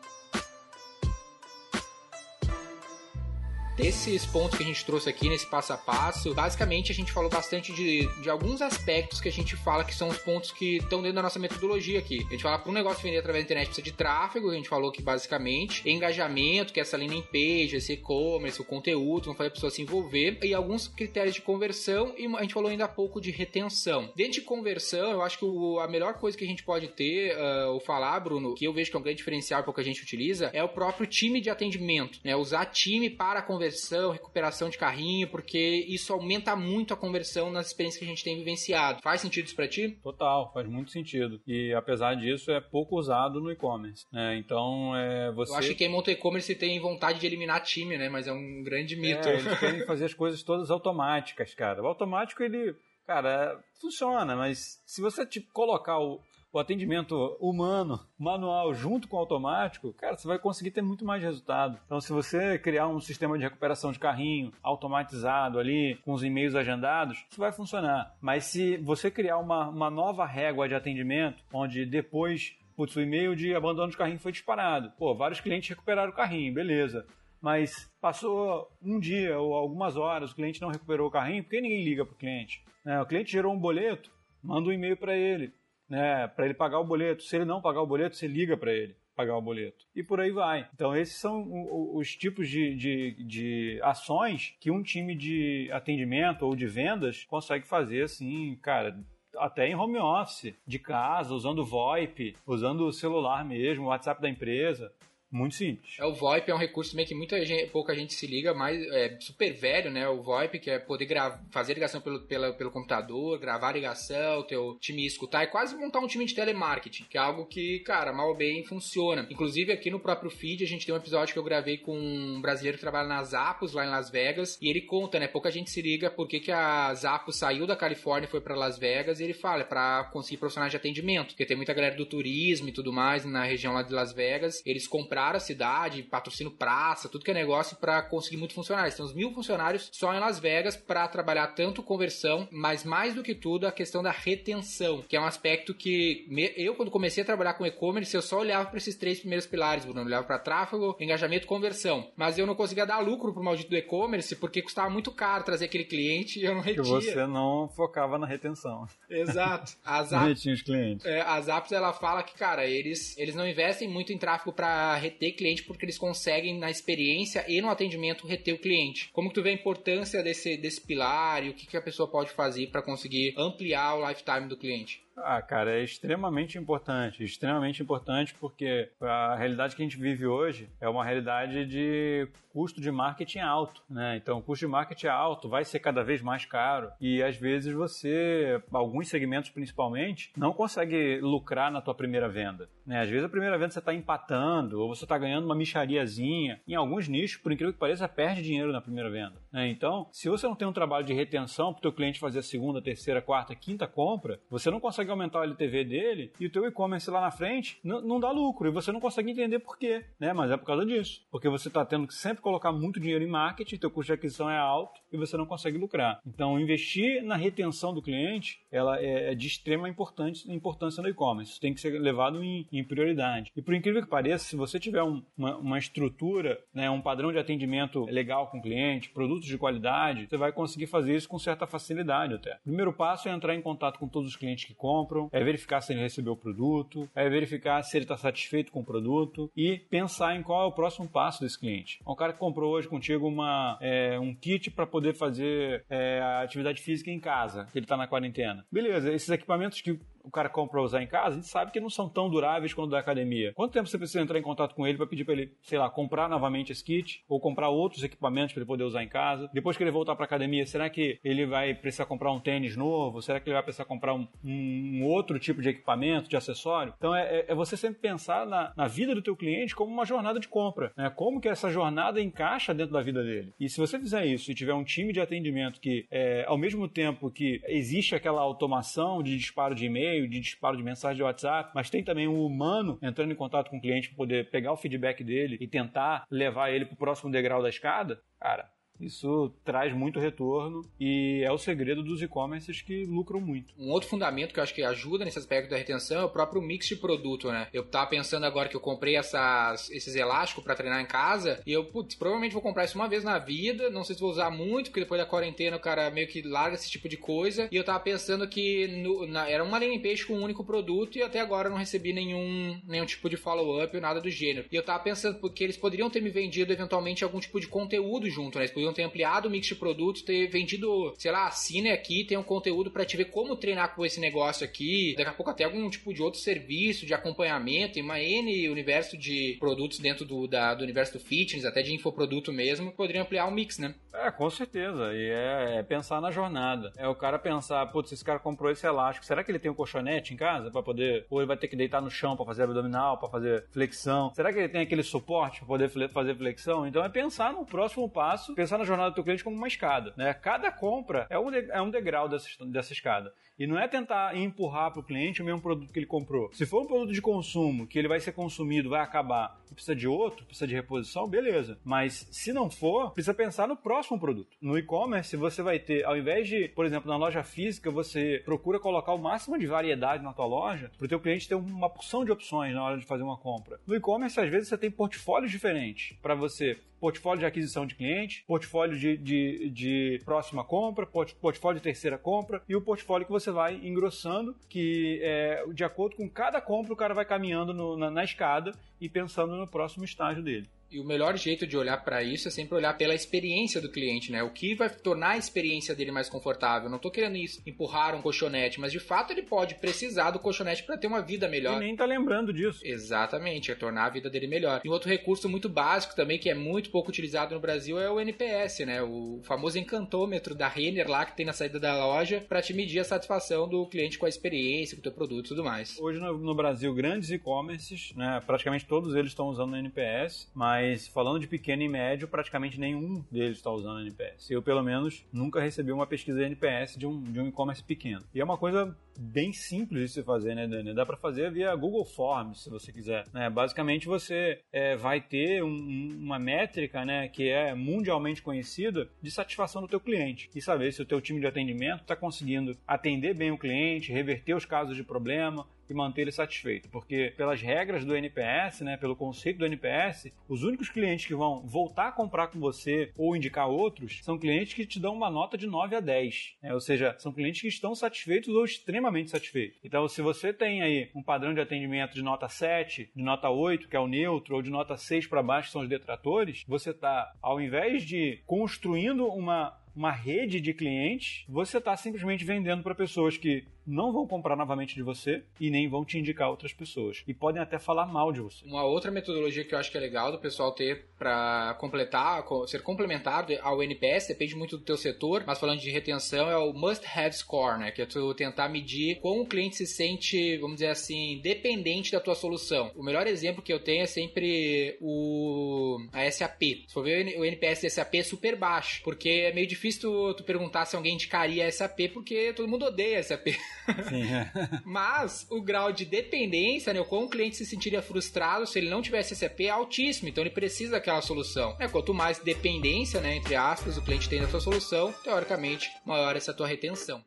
[3.75, 7.29] Desses pontos que a gente trouxe aqui nesse passo a passo, basicamente a gente falou
[7.29, 11.01] bastante de, de alguns aspectos que a gente fala que são os pontos que estão
[11.01, 12.25] dentro da nossa metodologia aqui.
[12.27, 14.69] A gente fala para um negócio vender através da internet precisa de tráfego, a gente
[14.69, 19.49] falou que basicamente engajamento, que é essa landing page, esse e-commerce, o conteúdo, vão fazer
[19.49, 22.87] a pessoa se envolver, e alguns critérios de conversão, e a gente falou ainda há
[22.87, 24.11] pouco de retenção.
[24.15, 27.35] Dentro de conversão, eu acho que o, a melhor coisa que a gente pode ter,
[27.35, 30.03] uh, ou falar, Bruno, que eu vejo que é um grande diferencial que a gente
[30.03, 32.35] utiliza, é o próprio time de atendimento, né?
[32.35, 37.67] Usar time para conversar conversão, recuperação de carrinho, porque isso aumenta muito a conversão nas
[37.67, 39.01] experiências que a gente tem vivenciado.
[39.01, 39.97] Faz sentido isso para ti?
[40.03, 41.41] Total, faz muito sentido.
[41.47, 44.05] E apesar disso, é pouco usado no e-commerce.
[44.11, 44.37] Né?
[44.37, 45.53] Então, é, você.
[45.53, 48.09] Eu acho que quem monta e-commerce tem vontade de eliminar time, né?
[48.09, 49.27] Mas é um grande mito.
[49.27, 51.81] É, eles querem fazer as coisas todas automáticas, cara.
[51.81, 52.75] O automático, ele.
[53.05, 56.21] Cara, funciona, mas se você tipo, colocar o,
[56.53, 61.23] o atendimento humano, manual, junto com o automático, cara, você vai conseguir ter muito mais
[61.23, 61.79] resultado.
[61.83, 66.53] Então, se você criar um sistema de recuperação de carrinho automatizado ali, com os e-mails
[66.53, 68.15] agendados, isso vai funcionar.
[68.21, 73.35] Mas se você criar uma, uma nova régua de atendimento, onde depois putz, o e-mail
[73.35, 74.91] de abandono de carrinho foi disparado.
[74.97, 77.05] Pô, vários clientes recuperaram o carrinho, beleza.
[77.41, 81.83] Mas passou um dia ou algumas horas, o cliente não recuperou o carrinho, porque ninguém
[81.83, 82.63] liga para o cliente.
[82.85, 83.01] Né?
[83.01, 84.11] O cliente gerou um boleto,
[84.41, 85.51] manda um e-mail para ele
[85.93, 87.21] né, para ele pagar o boleto.
[87.23, 89.85] Se ele não pagar o boleto, você liga para ele pagar o boleto.
[89.95, 90.67] E por aí vai.
[90.73, 91.47] Então, esses são
[91.95, 97.67] os tipos de, de, de, ações que um time de atendimento ou de vendas consegue
[97.67, 98.99] fazer, assim, cara.
[99.37, 104.29] Até em home office, de casa, usando VoIP, usando o celular mesmo, o WhatsApp da
[104.29, 104.91] empresa.
[105.33, 105.95] Muito simples.
[105.97, 108.79] É, o VoIP é um recurso também que muita gente, pouca gente se liga, mas
[108.91, 110.07] é super velho, né?
[110.07, 111.07] O VoIP, que é poder
[111.49, 116.01] fazer ligação pelo, pela, pelo computador, gravar ligação, o teu time escutar, é quase montar
[116.01, 119.25] um time de telemarketing, que é algo que, cara, mal ou bem funciona.
[119.27, 122.39] Inclusive, aqui no próprio feed, a gente tem um episódio que eu gravei com um
[122.39, 125.27] brasileiro que trabalha na Zappos, lá em Las Vegas, e ele conta, né?
[125.27, 128.77] Pouca gente se liga porque que a Zappos saiu da Califórnia e foi para Las
[128.77, 132.05] Vegas, e ele fala, é pra conseguir profissionais de atendimento, porque tem muita galera do
[132.05, 136.03] turismo e tudo mais na região lá de Las Vegas, eles compraram compraram a cidade,
[136.03, 138.95] patrocínio praça, tudo que é negócio para conseguir muitos funcionários.
[138.95, 143.23] Tem uns mil funcionários só em Las Vegas para trabalhar tanto conversão, mas mais do
[143.23, 147.25] que tudo a questão da retenção, que é um aspecto que eu, quando comecei a
[147.25, 150.01] trabalhar com e-commerce, eu só olhava para esses três primeiros pilares, Bruno.
[150.01, 152.11] Eu olhava para tráfego, engajamento e conversão.
[152.17, 155.65] Mas eu não conseguia dar lucro pro maldito do e-commerce porque custava muito caro trazer
[155.65, 156.83] aquele cliente e eu não retia.
[156.83, 158.87] Que você não focava na retenção.
[159.09, 159.73] Exato.
[159.85, 161.05] As apps, retinha os clientes.
[161.05, 164.95] É, as apps, ela fala que, cara, eles, eles não investem muito em tráfego para
[165.13, 169.09] reter cliente porque eles conseguem na experiência e no atendimento reter o cliente.
[169.13, 172.09] Como que tu vê a importância desse, desse pilar e o que, que a pessoa
[172.09, 175.02] pode fazer para conseguir ampliar o lifetime do cliente?
[175.15, 177.23] Ah, cara, é extremamente importante.
[177.23, 182.79] Extremamente importante porque a realidade que a gente vive hoje é uma realidade de custo
[182.79, 184.15] de marketing alto, né?
[184.15, 187.35] Então, o custo de marketing é alto, vai ser cada vez mais caro e às
[187.35, 193.01] vezes você, alguns segmentos principalmente, não consegue lucrar na tua primeira venda, né?
[193.01, 196.61] Às vezes a primeira venda você está empatando ou você está ganhando uma michariazinha.
[196.67, 199.67] Em alguns nichos, por incrível que pareça, perde dinheiro na primeira venda, né?
[199.67, 202.43] Então, se você não tem um trabalho de retenção para o teu cliente fazer a
[202.43, 206.49] segunda, terceira, quarta, quinta compra, você não consegue consegue aumentar o LTV dele e o
[206.49, 210.05] teu e-commerce lá na frente não dá lucro e você não consegue entender por quê,
[210.19, 210.33] né?
[210.33, 211.21] Mas é por causa disso.
[211.29, 214.49] Porque você está tendo que sempre colocar muito dinheiro em marketing, teu custo de aquisição
[214.49, 216.19] é alto e você não consegue lucrar.
[216.25, 221.59] Então, investir na retenção do cliente, ela é, é de extrema importância no e-commerce.
[221.59, 223.51] Tem que ser levado em, em, prioridade.
[223.55, 227.31] E por incrível que pareça, se você tiver um, uma, uma estrutura, né, um padrão
[227.31, 231.39] de atendimento legal com o cliente, produtos de qualidade, você vai conseguir fazer isso com
[231.39, 232.55] certa facilidade até.
[232.57, 235.43] O primeiro passo é entrar em contato com todos os clientes que compram compram, é
[235.43, 239.49] verificar se ele recebeu o produto, é verificar se ele está satisfeito com o produto
[239.57, 241.99] e pensar em qual é o próximo passo desse cliente.
[242.07, 246.81] Um cara que comprou hoje contigo uma, é, um kit para poder fazer é, atividade
[246.81, 248.65] física em casa, que ele está na quarentena.
[248.71, 251.79] Beleza, esses equipamentos que o cara compra pra usar em casa, a gente sabe que
[251.79, 253.53] não são tão duráveis quanto da academia.
[253.53, 255.89] Quanto tempo você precisa entrar em contato com ele para pedir para ele, sei lá,
[255.89, 259.49] comprar novamente esse kit ou comprar outros equipamentos para ele poder usar em casa?
[259.53, 263.21] Depois que ele voltar para academia, será que ele vai precisar comprar um tênis novo?
[263.21, 266.93] Será que ele vai precisar comprar um, um outro tipo de equipamento, de acessório?
[266.97, 270.05] Então é, é, é você sempre pensar na, na, vida do teu cliente como uma
[270.05, 271.09] jornada de compra, né?
[271.09, 273.53] Como que essa jornada encaixa dentro da vida dele?
[273.59, 276.87] E se você fizer isso e tiver um time de atendimento que, é, ao mesmo
[276.87, 281.71] tempo que existe aquela automação de disparo de e-mail, de disparo de mensagem de WhatsApp,
[281.73, 284.77] mas tem também um humano entrando em contato com o cliente para poder pegar o
[284.77, 288.69] feedback dele e tentar levar ele para o próximo degrau da escada, cara,
[289.05, 293.73] isso traz muito retorno e é o segredo dos e-commerces que lucram muito.
[293.77, 296.61] Um outro fundamento que eu acho que ajuda nesse aspecto da retenção é o próprio
[296.61, 297.67] mix de produto, né?
[297.73, 301.71] Eu tava pensando agora que eu comprei essas, esses elásticos para treinar em casa e
[301.71, 304.49] eu, putz, provavelmente vou comprar isso uma vez na vida, não sei se vou usar
[304.49, 307.67] muito, porque depois da quarentena o cara meio que larga esse tipo de coisa.
[307.71, 311.17] E eu tava pensando que no, na, era uma landing page com um único produto
[311.17, 314.67] e até agora eu não recebi nenhum, nenhum tipo de follow-up ou nada do gênero.
[314.71, 318.29] E eu tava pensando porque eles poderiam ter me vendido eventualmente algum tipo de conteúdo
[318.29, 318.63] junto, né?
[318.63, 322.37] Eles poderiam ter ampliado o mix de produtos, ter vendido, sei lá, assine aqui, tem
[322.37, 325.13] um conteúdo para te ver como treinar com esse negócio aqui.
[325.17, 329.17] Daqui a pouco até algum tipo de outro serviço de acompanhamento, tem uma N universo
[329.17, 333.47] de produtos dentro do, da, do universo do fitness, até de infoproduto mesmo, poderiam ampliar
[333.47, 333.95] o mix, né?
[334.13, 335.13] É, com certeza.
[335.13, 336.91] E é, é pensar na jornada.
[336.95, 339.75] É o cara pensar, putz, esse cara comprou esse elástico, será que ele tem um
[339.75, 342.63] colchonete em casa para poder, ou ele vai ter que deitar no chão para fazer
[342.63, 344.31] abdominal, para fazer flexão?
[344.35, 346.87] Será que ele tem aquele suporte para poder fazer flexão?
[346.87, 350.13] Então é pensar no próximo passo, pensar na jornada do teu cliente como uma escada,
[350.15, 350.33] né?
[350.33, 353.33] Cada compra é um, é um degrau dessa, dessa escada.
[353.57, 356.51] E não é tentar empurrar para o cliente o mesmo produto que ele comprou.
[356.53, 359.95] Se for um produto de consumo que ele vai ser consumido, vai acabar e precisa
[359.95, 361.77] de outro, precisa de reposição, beleza.
[361.83, 364.57] Mas se não for, precisa pensar no próximo produto.
[364.61, 368.79] No e-commerce, você vai ter, ao invés de, por exemplo, na loja física, você procura
[368.79, 372.25] colocar o máximo de variedade na tua loja para o teu cliente ter uma porção
[372.25, 373.79] de opções na hora de fazer uma compra.
[373.85, 378.45] No e-commerce, às vezes, você tem portfólios diferentes para você portfólio de aquisição de cliente,
[378.47, 383.51] portfólio de, de, de próxima compra, portfólio de terceira compra e o portfólio que você
[383.51, 388.09] vai engrossando, que é, de acordo com cada compra o cara vai caminhando no, na,
[388.09, 390.65] na escada e pensando no próximo estágio dele.
[390.93, 394.31] E o melhor jeito de olhar para isso é sempre olhar pela experiência do cliente,
[394.31, 394.43] né?
[394.43, 396.87] O que vai tornar a experiência dele mais confortável.
[396.87, 400.83] não tô querendo isso, empurrar um colchonete, mas de fato ele pode precisar do colchonete
[400.83, 401.81] para ter uma vida melhor.
[401.81, 402.79] E nem tá lembrando disso.
[402.83, 404.81] Exatamente, é tornar a vida dele melhor.
[404.85, 408.19] E outro recurso muito básico também, que é muito pouco utilizado no Brasil, é o
[408.19, 409.01] NPS, né?
[409.01, 412.99] O famoso encantômetro da Renner lá que tem na saída da loja para te medir
[412.99, 415.97] a satisfação do cliente com a experiência, com o teu produto e tudo mais.
[415.99, 418.39] Hoje no, no Brasil, grandes e-commerces, né?
[418.45, 422.79] Praticamente todos eles estão usando o NPS, mas mas falando de pequeno e médio, praticamente
[422.79, 424.51] nenhum deles está usando NPS.
[424.51, 428.23] Eu, pelo menos, nunca recebi uma pesquisa de NPS de um, de um e-commerce pequeno.
[428.33, 430.93] E é uma coisa bem simples de se fazer, né, Dani?
[430.93, 433.25] Dá para fazer via Google Forms, se você quiser.
[433.31, 433.49] Né?
[433.49, 439.81] Basicamente, você é, vai ter um, uma métrica, né, que é mundialmente conhecida de satisfação
[439.81, 443.51] do teu cliente e saber se o teu time de atendimento está conseguindo atender bem
[443.51, 446.89] o cliente, reverter os casos de problema, e manter ele satisfeito.
[446.89, 451.61] Porque pelas regras do NPS, né, pelo conceito do NPS, os únicos clientes que vão
[451.65, 455.57] voltar a comprar com você ou indicar outros são clientes que te dão uma nota
[455.57, 456.57] de 9 a 10.
[456.61, 456.73] Né?
[456.73, 459.79] Ou seja, são clientes que estão satisfeitos ou extremamente satisfeitos.
[459.83, 463.87] Então, se você tem aí um padrão de atendimento de nota 7, de nota 8,
[463.87, 466.89] que é o neutro, ou de nota 6 para baixo, que são os detratores, você
[466.89, 472.95] está, ao invés de construindo uma uma rede de clientes, você está simplesmente vendendo para
[472.95, 477.23] pessoas que não vão comprar novamente de você e nem vão te indicar outras pessoas.
[477.27, 478.65] E podem até falar mal de você.
[478.65, 482.81] Uma outra metodologia que eu acho que é legal do pessoal ter para completar, ser
[482.81, 487.05] complementado ao NPS, depende muito do teu setor, mas falando de retenção, é o Must
[487.05, 487.91] Have Score, né?
[487.91, 492.19] Que é tu tentar medir como o cliente se sente, vamos dizer assim, dependente da
[492.19, 492.91] tua solução.
[492.95, 496.61] O melhor exemplo que eu tenho é sempre o a SAP.
[496.87, 500.33] Se for ver o NPS da SAP é super baixo, porque é meio difícil tu,
[500.35, 503.47] tu perguntar se alguém indicaria a SAP, porque todo mundo odeia a SAP.
[504.07, 504.23] Sim.
[504.33, 504.51] É.
[504.85, 508.89] Mas o grau de dependência, né, o como o cliente se sentiria frustrado se ele
[508.89, 511.75] não tivesse SAP é altíssimo, então ele precisa daquela solução.
[511.79, 516.35] É, quanto mais dependência, né, entre aspas, o cliente tem da sua solução, teoricamente, maior
[516.35, 517.23] essa tua retenção.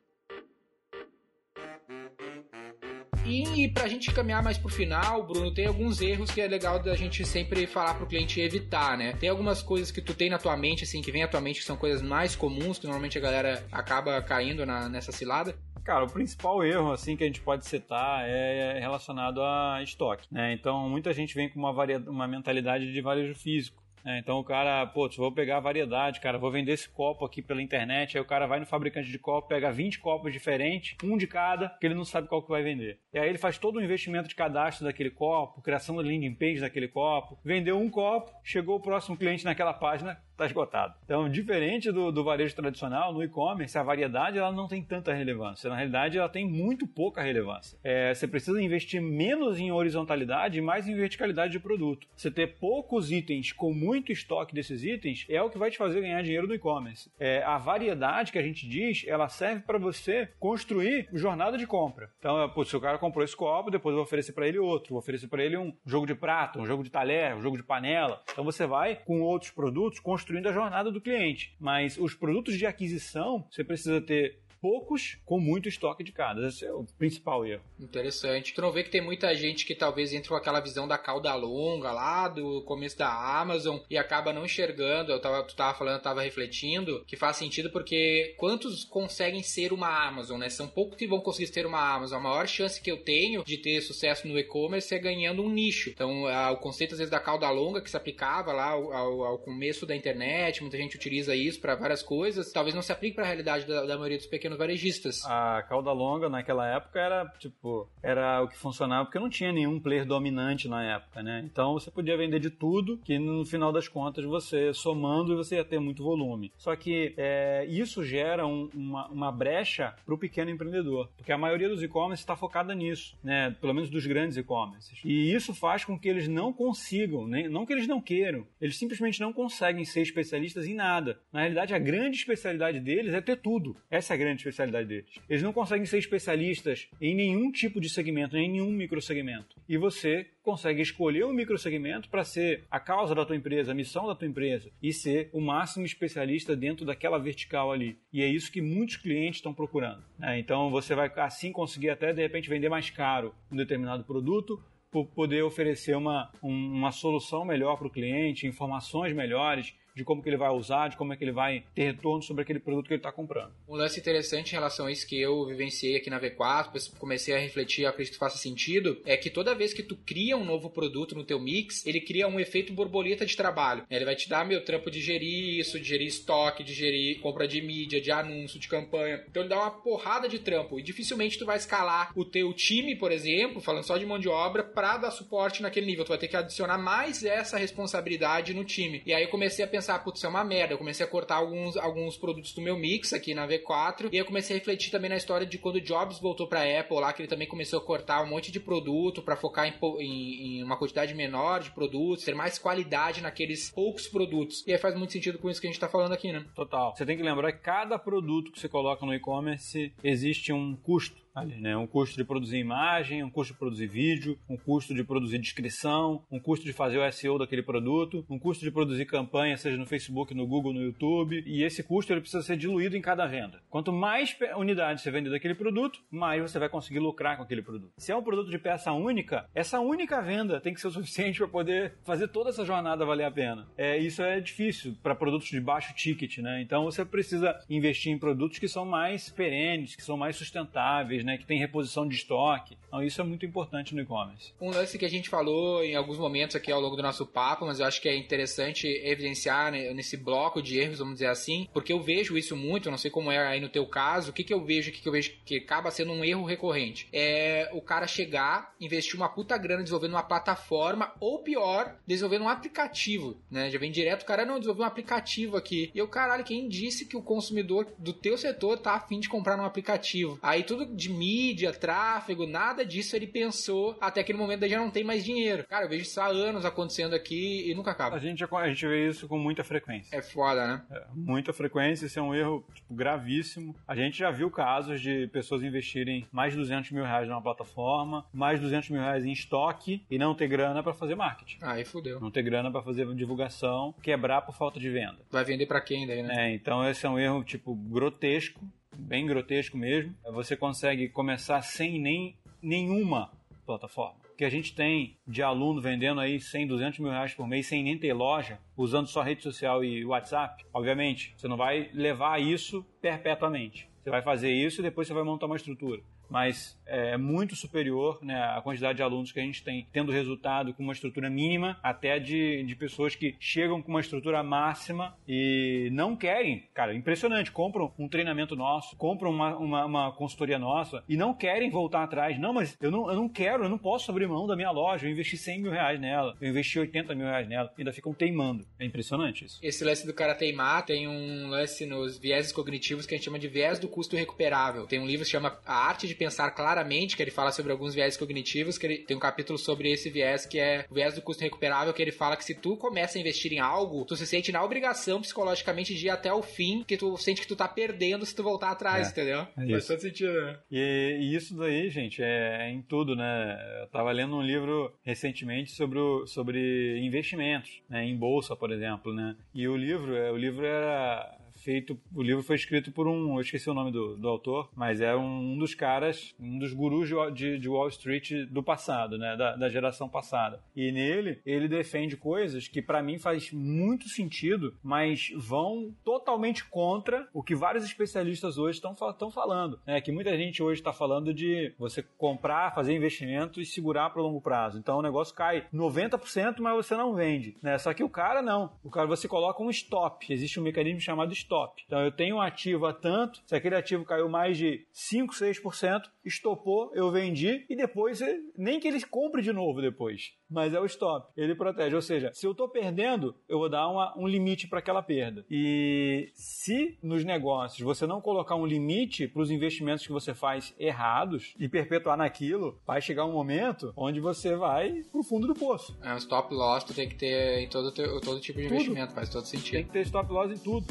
[3.28, 6.94] E pra gente caminhar mais pro final, Bruno, tem alguns erros que é legal da
[6.94, 9.14] gente sempre falar pro cliente evitar, né?
[9.14, 11.58] Tem algumas coisas que tu tem na tua mente, assim, que vem à tua mente,
[11.58, 15.58] que são coisas mais comuns, que normalmente a galera acaba caindo na, nessa cilada?
[15.86, 20.52] Cara, o principal erro assim que a gente pode citar é relacionado a estoque, né?
[20.52, 21.98] Então, muita gente vem com uma, varia...
[21.98, 23.80] uma mentalidade de varejo físico.
[24.04, 27.42] É, então o cara, pô, vou pegar a variedade, cara, vou vender esse copo aqui
[27.42, 31.16] pela internet, aí o cara vai no fabricante de copo, pega 20 copos diferentes, um
[31.16, 33.00] de cada, que ele não sabe qual que vai vender.
[33.12, 36.60] E aí ele faz todo o investimento de cadastro daquele copo, criação do landing page
[36.60, 40.94] daquele copo, vendeu um copo, chegou o próximo cliente naquela página, está esgotado.
[41.04, 45.68] Então, diferente do, do varejo tradicional, no e-commerce, a variedade ela não tem tanta relevância.
[45.68, 47.78] Na realidade, ela tem muito pouca relevância.
[47.82, 52.06] É, você precisa investir menos em horizontalidade e mais em verticalidade de produto.
[52.14, 56.00] Você ter poucos itens com muito estoque desses itens é o que vai te fazer
[56.00, 57.10] ganhar dinheiro no e-commerce.
[57.18, 62.10] É, a variedade que a gente diz, ela serve para você construir jornada de compra.
[62.18, 64.90] Então, é, se o cara comprou esse copo, depois eu vou oferecer para ele outro,
[64.90, 67.62] vou oferecer para ele um jogo de prato, um jogo de talher, um jogo de
[67.62, 68.22] panela.
[68.30, 71.54] Então, você vai com outros produtos construir construindo a jornada do cliente.
[71.60, 76.46] Mas os produtos de aquisição, você precisa ter poucos com muito estoque de cada.
[76.46, 77.62] Esse é o principal erro.
[77.78, 78.54] Interessante.
[78.54, 81.34] Tu não vê que tem muita gente que talvez entre com aquela visão da cauda
[81.34, 85.12] longa lá do começo da Amazon e acaba não enxergando.
[85.12, 89.72] Eu tava, tu tava falando, eu tava refletindo, que faz sentido porque quantos conseguem ser
[89.72, 90.48] uma Amazon, né?
[90.48, 92.18] São poucos que vão conseguir ser uma Amazon.
[92.18, 95.90] A maior chance que eu tenho de ter sucesso no e-commerce é ganhando um nicho.
[95.90, 99.38] Então, o conceito às vezes da cauda longa que se aplicava lá ao, ao, ao
[99.38, 103.24] começo da internet, muita gente utiliza isso para várias coisas, talvez não se aplique para
[103.24, 105.24] a realidade da, da maioria dos pequenos pequenos varejistas.
[105.24, 109.80] A cauda longa naquela época era tipo, era o que funcionava porque não tinha nenhum
[109.80, 111.42] player dominante na época, né?
[111.44, 115.64] Então você podia vender de tudo, que no final das contas você somando você ia
[115.64, 116.52] ter muito volume.
[116.56, 121.38] Só que é, isso gera um, uma, uma brecha para o pequeno empreendedor, porque a
[121.38, 123.54] maioria dos e-commerce está focada nisso, né?
[123.60, 125.00] Pelo menos dos grandes e-commerces.
[125.04, 128.76] E isso faz com que eles não consigam, nem, não que eles não queiram, eles
[128.76, 131.18] simplesmente não conseguem ser especialistas em nada.
[131.32, 133.76] Na realidade, a grande especialidade deles é ter tudo.
[133.90, 135.10] Essa é a grande especialidade deles.
[135.28, 139.56] Eles não conseguem ser especialistas em nenhum tipo de segmento, em nenhum microsegmento.
[139.68, 144.06] E você consegue escolher um microsegmento para ser a causa da tua empresa, a missão
[144.06, 147.98] da tua empresa e ser o máximo especialista dentro daquela vertical ali.
[148.12, 150.04] E é isso que muitos clientes estão procurando.
[150.18, 150.38] Né?
[150.38, 154.62] Então você vai assim conseguir até de repente vender mais caro um determinado produto
[155.04, 160.36] poder oferecer uma, uma solução melhor para o cliente, informações melhores de como que ele
[160.36, 162.98] vai usar, de como é que ele vai ter retorno sobre aquele produto que ele
[162.98, 163.52] está comprando.
[163.66, 167.38] Um lance interessante em relação a isso que eu vivenciei aqui na V4, comecei a
[167.38, 171.14] refletir, acredito que faça sentido, é que toda vez que tu cria um novo produto
[171.14, 173.84] no teu mix, ele cria um efeito borboleta de trabalho.
[173.90, 177.48] Ele vai te dar meu trampo de gerir isso, de gerir estoque, de gerir compra
[177.48, 179.24] de mídia, de anúncio, de campanha.
[179.28, 182.94] Então ele dá uma porrada de trampo e dificilmente tu vai escalar o teu time,
[182.96, 186.04] por exemplo, falando só de mão de obra, para dar suporte naquele nível.
[186.04, 189.02] Tu vai ter que adicionar mais essa responsabilidade no time.
[189.06, 190.74] E aí eu comecei a pensar pensar, putz, isso é uma merda.
[190.74, 194.08] Eu comecei a cortar alguns, alguns produtos do meu mix aqui na V4.
[194.12, 196.98] E eu comecei a refletir também na história de quando o Jobs voltou pra Apple
[196.98, 200.58] lá, que ele também começou a cortar um monte de produto para focar em, em,
[200.58, 204.64] em, uma quantidade menor de produtos, ter mais qualidade naqueles poucos produtos.
[204.66, 206.44] E aí faz muito sentido com isso que a gente tá falando aqui, né?
[206.54, 206.94] Total.
[206.96, 211.25] Você tem que lembrar que cada produto que você coloca no e-commerce existe um custo
[211.36, 211.76] ali, né?
[211.76, 216.24] Um custo de produzir imagem, um custo de produzir vídeo, um custo de produzir descrição,
[216.30, 219.86] um custo de fazer o SEO daquele produto, um custo de produzir campanha, seja no
[219.86, 223.60] Facebook, no Google, no YouTube, e esse custo ele precisa ser diluído em cada venda.
[223.68, 227.92] Quanto mais unidades você vende daquele produto, mais você vai conseguir lucrar com aquele produto.
[227.98, 231.38] Se é um produto de peça única, essa única venda tem que ser o suficiente
[231.38, 233.68] para poder fazer toda essa jornada valer a pena.
[233.76, 236.62] É, isso é difícil para produtos de baixo ticket, né?
[236.62, 241.36] Então você precisa investir em produtos que são mais perenes, que são mais sustentáveis, né,
[241.36, 242.78] que tem reposição de estoque.
[242.86, 244.52] Então isso é muito importante no e-commerce.
[244.60, 247.66] Um lance que a gente falou em alguns momentos aqui ao longo do nosso papo,
[247.66, 251.68] mas eu acho que é interessante evidenciar né, nesse bloco de erros, vamos dizer assim,
[251.72, 254.44] porque eu vejo isso muito, não sei como é aí no teu caso, o que,
[254.44, 257.08] que eu vejo aqui que eu vejo que acaba sendo um erro recorrente?
[257.12, 262.48] É o cara chegar, investir uma puta grana desenvolvendo uma plataforma, ou pior, desenvolvendo um
[262.48, 263.70] aplicativo, né?
[263.70, 265.90] Já vem direto, o cara não desenvolveu um aplicativo aqui.
[265.94, 269.58] E eu, caralho, quem disse que o consumidor do teu setor tá afim de comprar
[269.58, 270.38] um aplicativo?
[270.42, 274.90] Aí tudo de mídia, tráfego, nada disso ele pensou até aquele momento daí já não
[274.90, 275.64] tem mais dinheiro.
[275.68, 278.16] Cara, eu vejo isso há anos acontecendo aqui e nunca acaba.
[278.16, 280.16] A gente, a gente vê isso com muita frequência.
[280.16, 280.82] É foda, né?
[280.90, 283.74] É, muita frequência, isso é um erro tipo, gravíssimo.
[283.86, 288.26] A gente já viu casos de pessoas investirem mais de 200 mil reais numa plataforma,
[288.32, 291.58] mais de 200 mil reais em estoque e não ter grana para fazer marketing.
[291.62, 292.20] Aí fudeu.
[292.20, 295.18] Não ter grana para fazer divulgação, quebrar por falta de venda.
[295.30, 296.50] Vai vender para quem daí, né?
[296.50, 298.60] É, então esse é um erro, tipo, grotesco
[298.98, 300.14] bem grotesco mesmo.
[300.32, 303.30] Você consegue começar sem nem nenhuma
[303.64, 304.20] plataforma.
[304.36, 307.82] Que a gente tem de aluno vendendo aí 100, 200 mil reais por mês sem
[307.82, 310.64] nem ter loja, usando só rede social e WhatsApp.
[310.72, 313.88] Obviamente, você não vai levar isso perpetuamente.
[314.02, 316.02] Você vai fazer isso e depois você vai montar uma estrutura.
[316.28, 320.72] Mas é muito superior né, a quantidade de alunos que a gente tem tendo resultado
[320.72, 325.88] com uma estrutura mínima, até de, de pessoas que chegam com uma estrutura máxima e
[325.92, 326.64] não querem.
[326.72, 327.50] Cara, impressionante.
[327.50, 332.38] Compram um treinamento nosso, compram uma, uma, uma consultoria nossa e não querem voltar atrás.
[332.38, 335.06] Não, mas eu não, eu não quero, eu não posso abrir mão da minha loja.
[335.06, 337.72] Eu investi 100 mil reais nela, eu investi 80 mil reais nela.
[337.76, 338.66] Ainda ficam teimando.
[338.78, 339.58] É impressionante isso.
[339.62, 343.38] Esse lance do cara teimar tem um lance nos vieses cognitivos que a gente chama
[343.38, 344.86] de viés do custo recuperável.
[344.86, 347.94] Tem um livro que chama A Arte de Pensar Claramente, que ele fala sobre alguns
[347.94, 351.22] viés cognitivos, que ele tem um capítulo sobre esse viés que é o viés do
[351.22, 354.26] custo recuperável, que ele fala que se tu começa a investir em algo, tu se
[354.26, 357.68] sente na obrigação psicologicamente de ir até o fim, que tu sente que tu tá
[357.68, 359.46] perdendo se tu voltar atrás, é, entendeu?
[359.56, 360.58] É Faz todo sentido, né?
[360.70, 363.58] E, e, isso daí, gente, é, é, em tudo, né?
[363.82, 368.04] Eu tava lendo um livro recentemente sobre, o, sobre investimentos, né?
[368.04, 369.36] Em bolsa, por exemplo, né?
[369.54, 371.36] E o livro, é, o livro era
[371.66, 371.98] feito.
[372.14, 373.34] O livro foi escrito por um.
[373.34, 376.72] Eu esqueci o nome do, do autor, mas é um, um dos caras, um dos
[376.72, 379.36] gurus de, de, Wall Street do passado, né?
[379.36, 380.60] Da, da geração passada.
[380.76, 387.28] E nele, ele defende coisas que para mim faz muito sentido, mas vão totalmente contra
[387.34, 389.80] o que vários especialistas hoje estão falando.
[389.84, 390.00] Né?
[390.00, 394.40] Que muita gente hoje está falando de você comprar, fazer investimento e segurar para longo
[394.40, 394.78] prazo.
[394.78, 397.56] Então o negócio cai 90%, mas você não vende.
[397.60, 397.76] Né?
[397.78, 398.72] Só que o cara não.
[398.84, 400.32] O cara você coloca um stop.
[400.32, 401.82] Existe um mecanismo chamado stop stop.
[401.86, 406.02] Então eu tenho um ativo a tanto, se aquele ativo caiu mais de 5, 6%,
[406.24, 408.20] estopou, eu vendi e depois
[408.56, 411.28] nem que ele compre de novo depois, mas é o stop.
[411.36, 414.80] Ele protege, ou seja, se eu estou perdendo, eu vou dar uma, um limite para
[414.80, 415.44] aquela perda.
[415.50, 420.74] E se nos negócios você não colocar um limite para os investimentos que você faz
[420.78, 425.96] errados e perpetuar naquilo, vai chegar um momento onde você vai pro fundo do poço.
[426.02, 428.74] É, um stop loss tu tem que ter em todo, todo tipo de tudo.
[428.74, 429.72] investimento, faz todo sentido.
[429.72, 430.86] Tem que ter stop loss em tudo.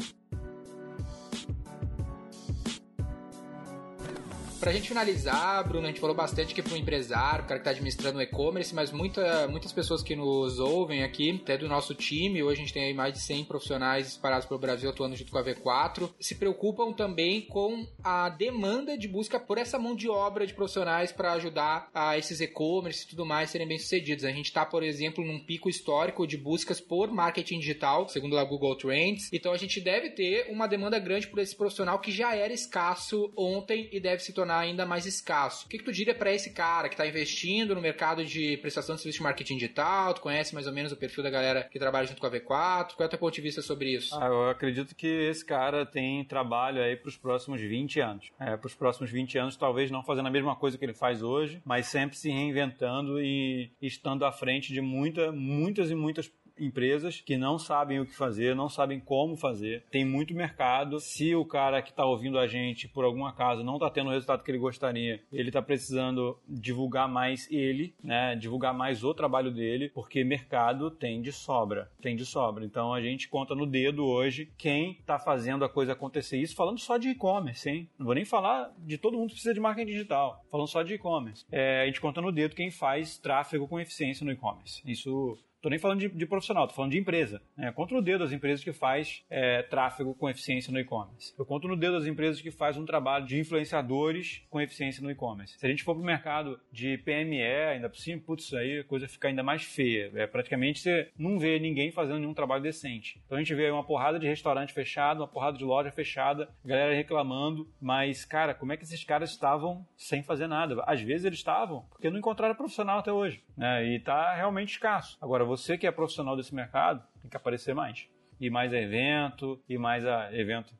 [4.58, 7.64] Pra gente finalizar, Bruno, a gente falou bastante que para um empresário, o cara que
[7.64, 11.94] tá administrando o e-commerce, mas muita, muitas pessoas que nos ouvem aqui, até do nosso
[11.94, 15.30] time, hoje a gente tem aí mais de 100 profissionais espalhados pelo Brasil atuando junto
[15.30, 20.08] com a V4, se preocupam também com a demanda de busca por essa mão de
[20.08, 24.24] obra de profissionais para ajudar a esses e-commerce e tudo mais serem bem sucedidos.
[24.24, 28.44] A gente está, por exemplo, num pico histórico de buscas por marketing digital, segundo a
[28.44, 29.28] Google Trends.
[29.32, 33.30] Então a gente deve ter uma demanda grande por esse profissional que já era escasso
[33.36, 35.66] ontem e deve se tornar ainda mais escasso.
[35.66, 38.94] O que, que tu diria para esse cara que está investindo no mercado de prestação
[38.94, 40.14] de serviço de marketing digital?
[40.14, 42.94] Tu conhece mais ou menos o perfil da galera que trabalha junto com a V4?
[42.94, 44.14] Qual é o teu ponto de vista sobre isso?
[44.14, 48.30] Ah, eu acredito que esse cara tem trabalho aí para os próximos 20 anos.
[48.38, 51.22] É, para os próximos 20 anos, talvez não fazendo a mesma coisa que ele faz
[51.22, 57.20] hoje, mas sempre se reinventando e estando à frente de muita, muitas e muitas empresas
[57.20, 59.84] que não sabem o que fazer, não sabem como fazer.
[59.90, 61.00] Tem muito mercado.
[61.00, 64.12] Se o cara que está ouvindo a gente, por algum acaso, não está tendo o
[64.12, 68.34] resultado que ele gostaria, ele está precisando divulgar mais ele, né?
[68.36, 71.90] Divulgar mais o trabalho dele, porque mercado tem de sobra.
[72.00, 72.64] Tem de sobra.
[72.64, 76.38] Então a gente conta no dedo hoje quem está fazendo a coisa acontecer.
[76.38, 77.88] Isso falando só de e-commerce, hein?
[77.98, 80.44] Não vou nem falar de todo mundo que precisa de marketing digital.
[80.50, 81.44] Falando só de e-commerce.
[81.50, 84.82] É, a gente conta no dedo quem faz tráfego com eficiência no e-commerce.
[84.84, 87.42] Isso Tô nem falando de, de profissional, tô falando de empresa.
[87.56, 87.72] Né?
[87.72, 91.34] Conto no dedo as empresas que faz é, tráfego com eficiência no e-commerce.
[91.36, 95.10] Eu conto no dedo as empresas que faz um trabalho de influenciadores com eficiência no
[95.10, 95.58] e-commerce.
[95.58, 99.08] Se a gente for pro mercado de PME, ainda por cima, putz, aí a coisa
[99.08, 100.12] fica ainda mais feia.
[100.14, 103.20] É, praticamente você não vê ninguém fazendo nenhum trabalho decente.
[103.26, 106.94] Então a gente vê uma porrada de restaurante fechado, uma porrada de loja fechada, galera
[106.94, 110.80] reclamando, mas, cara, como é que esses caras estavam sem fazer nada?
[110.86, 113.84] Às vezes eles estavam porque não encontraram profissional até hoje, né?
[113.84, 115.18] E tá realmente escasso.
[115.20, 118.08] Agora, você que é profissional desse mercado tem que aparecer mais
[118.40, 120.74] e mais a evento, e mais a evento.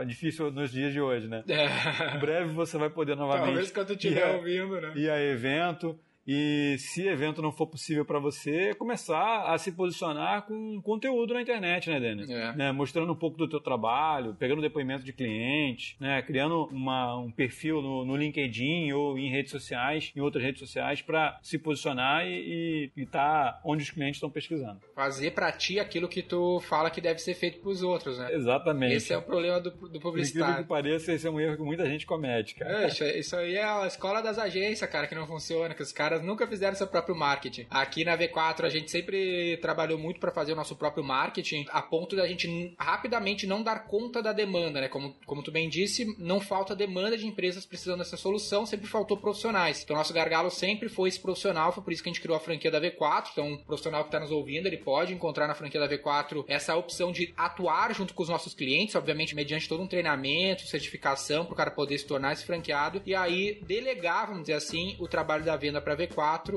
[0.00, 1.42] É difícil nos dias de hoje, né?
[1.48, 2.16] É.
[2.16, 3.46] Em breve você vai poder novamente.
[3.46, 4.92] Talvez quando estiver ouvindo, né?
[4.94, 5.98] E a evento,
[6.30, 11.40] e se evento não for possível para você, começar a se posicionar com conteúdo na
[11.40, 12.28] internet, né, Denis?
[12.28, 12.54] É.
[12.54, 17.30] Né, mostrando um pouco do teu trabalho, pegando depoimento de clientes, né, criando uma, um
[17.30, 22.26] perfil no, no, LinkedIn ou em redes sociais, em outras redes sociais, para se posicionar
[22.26, 24.80] e estar tá onde os clientes estão pesquisando.
[24.94, 28.34] Fazer para ti aquilo que tu fala que deve ser feito para os outros, né?
[28.34, 28.96] Exatamente.
[28.96, 30.56] Esse é o problema do, do publicitário.
[30.56, 32.84] Por que pareça, esse é um erro que muita gente comete, cara.
[32.84, 36.17] É, isso aí é a escola das agências, cara, que não funciona, que os caras
[36.18, 37.66] caras nunca fizeram seu próprio marketing.
[37.70, 41.80] Aqui na V4 a gente sempre trabalhou muito para fazer o nosso próprio marketing, a
[41.80, 44.88] ponto da gente rapidamente não dar conta da demanda, né?
[44.88, 49.16] Como, como tu bem disse, não falta demanda de empresas precisando dessa solução, sempre faltou
[49.16, 49.82] profissionais.
[49.82, 52.40] Então nosso gargalo sempre foi esse profissional, foi por isso que a gente criou a
[52.40, 53.28] franquia da V4.
[53.32, 56.76] Então o profissional que está nos ouvindo, ele pode encontrar na franquia da V4 essa
[56.76, 61.52] opção de atuar junto com os nossos clientes, obviamente mediante todo um treinamento, certificação para
[61.52, 65.44] o cara poder se tornar esse franqueado e aí delegar, vamos dizer assim, o trabalho
[65.44, 66.07] da venda para V4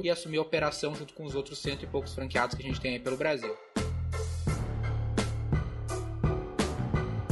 [0.04, 2.82] e assumir a operação junto com os outros cento e poucos franqueados que a gente
[2.82, 3.56] tem aí pelo Brasil.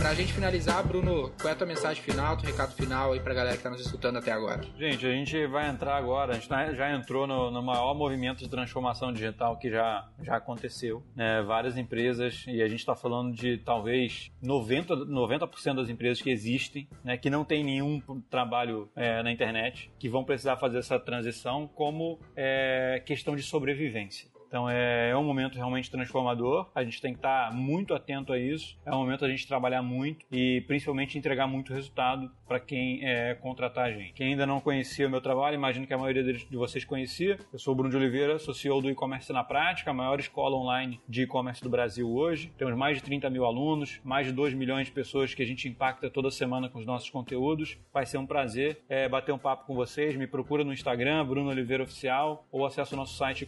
[0.09, 3.31] Pra gente finalizar, Bruno, qual é a tua mensagem final, teu recado final aí pra
[3.31, 4.63] galera que tá nos escutando até agora?
[4.75, 8.39] Gente, a gente vai entrar agora, a gente tá, já entrou no, no maior movimento
[8.39, 11.03] de transformação digital que já, já aconteceu.
[11.15, 11.43] Né?
[11.43, 16.89] Várias empresas, e a gente está falando de talvez 90%, 90 das empresas que existem,
[17.03, 18.01] né, que não tem nenhum
[18.31, 24.27] trabalho é, na internet, que vão precisar fazer essa transição como é, questão de sobrevivência.
[24.49, 26.67] Então é, é, um momento realmente transformador.
[26.73, 28.75] A gente tem que estar muito atento a isso.
[28.83, 33.35] É um momento a gente trabalhar muito e principalmente entregar muito resultado para quem é,
[33.35, 34.13] contratar a gente.
[34.13, 37.37] Quem ainda não conhecia o meu trabalho, imagino que a maioria de vocês conhecia.
[37.53, 40.57] Eu sou o Bruno de Oliveira, sou CEO do e-commerce na prática, a maior escola
[40.57, 42.51] online de e-commerce do Brasil hoje.
[42.57, 45.69] Temos mais de 30 mil alunos, mais de 2 milhões de pessoas que a gente
[45.69, 47.77] impacta toda semana com os nossos conteúdos.
[47.93, 50.15] Vai ser um prazer é, bater um papo com vocês.
[50.15, 53.45] Me procura no Instagram, Bruno Oliveira Oficial, ou acessa o nosso site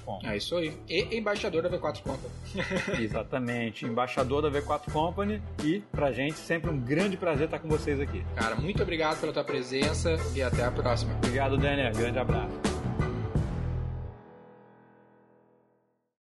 [0.00, 0.76] e-commercenaprática.com é isso aí.
[0.88, 2.32] E embaixador da V4 Company.
[3.02, 8.00] Exatamente, embaixador da V4 Company e pra gente sempre um grande prazer estar com vocês
[8.00, 8.24] aqui.
[8.34, 11.14] Cara, muito obrigado pela tua presença e até a próxima.
[11.16, 11.92] Obrigado, Daniel.
[11.92, 12.70] Grande abraço.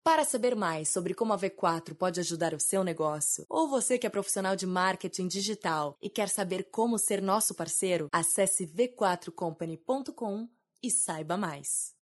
[0.04, 4.06] Para saber mais sobre como a V4 pode ajudar o seu negócio, ou você que
[4.06, 10.48] é profissional de marketing digital e quer saber como ser nosso parceiro, acesse v4company.com
[10.82, 11.90] e saiba mais.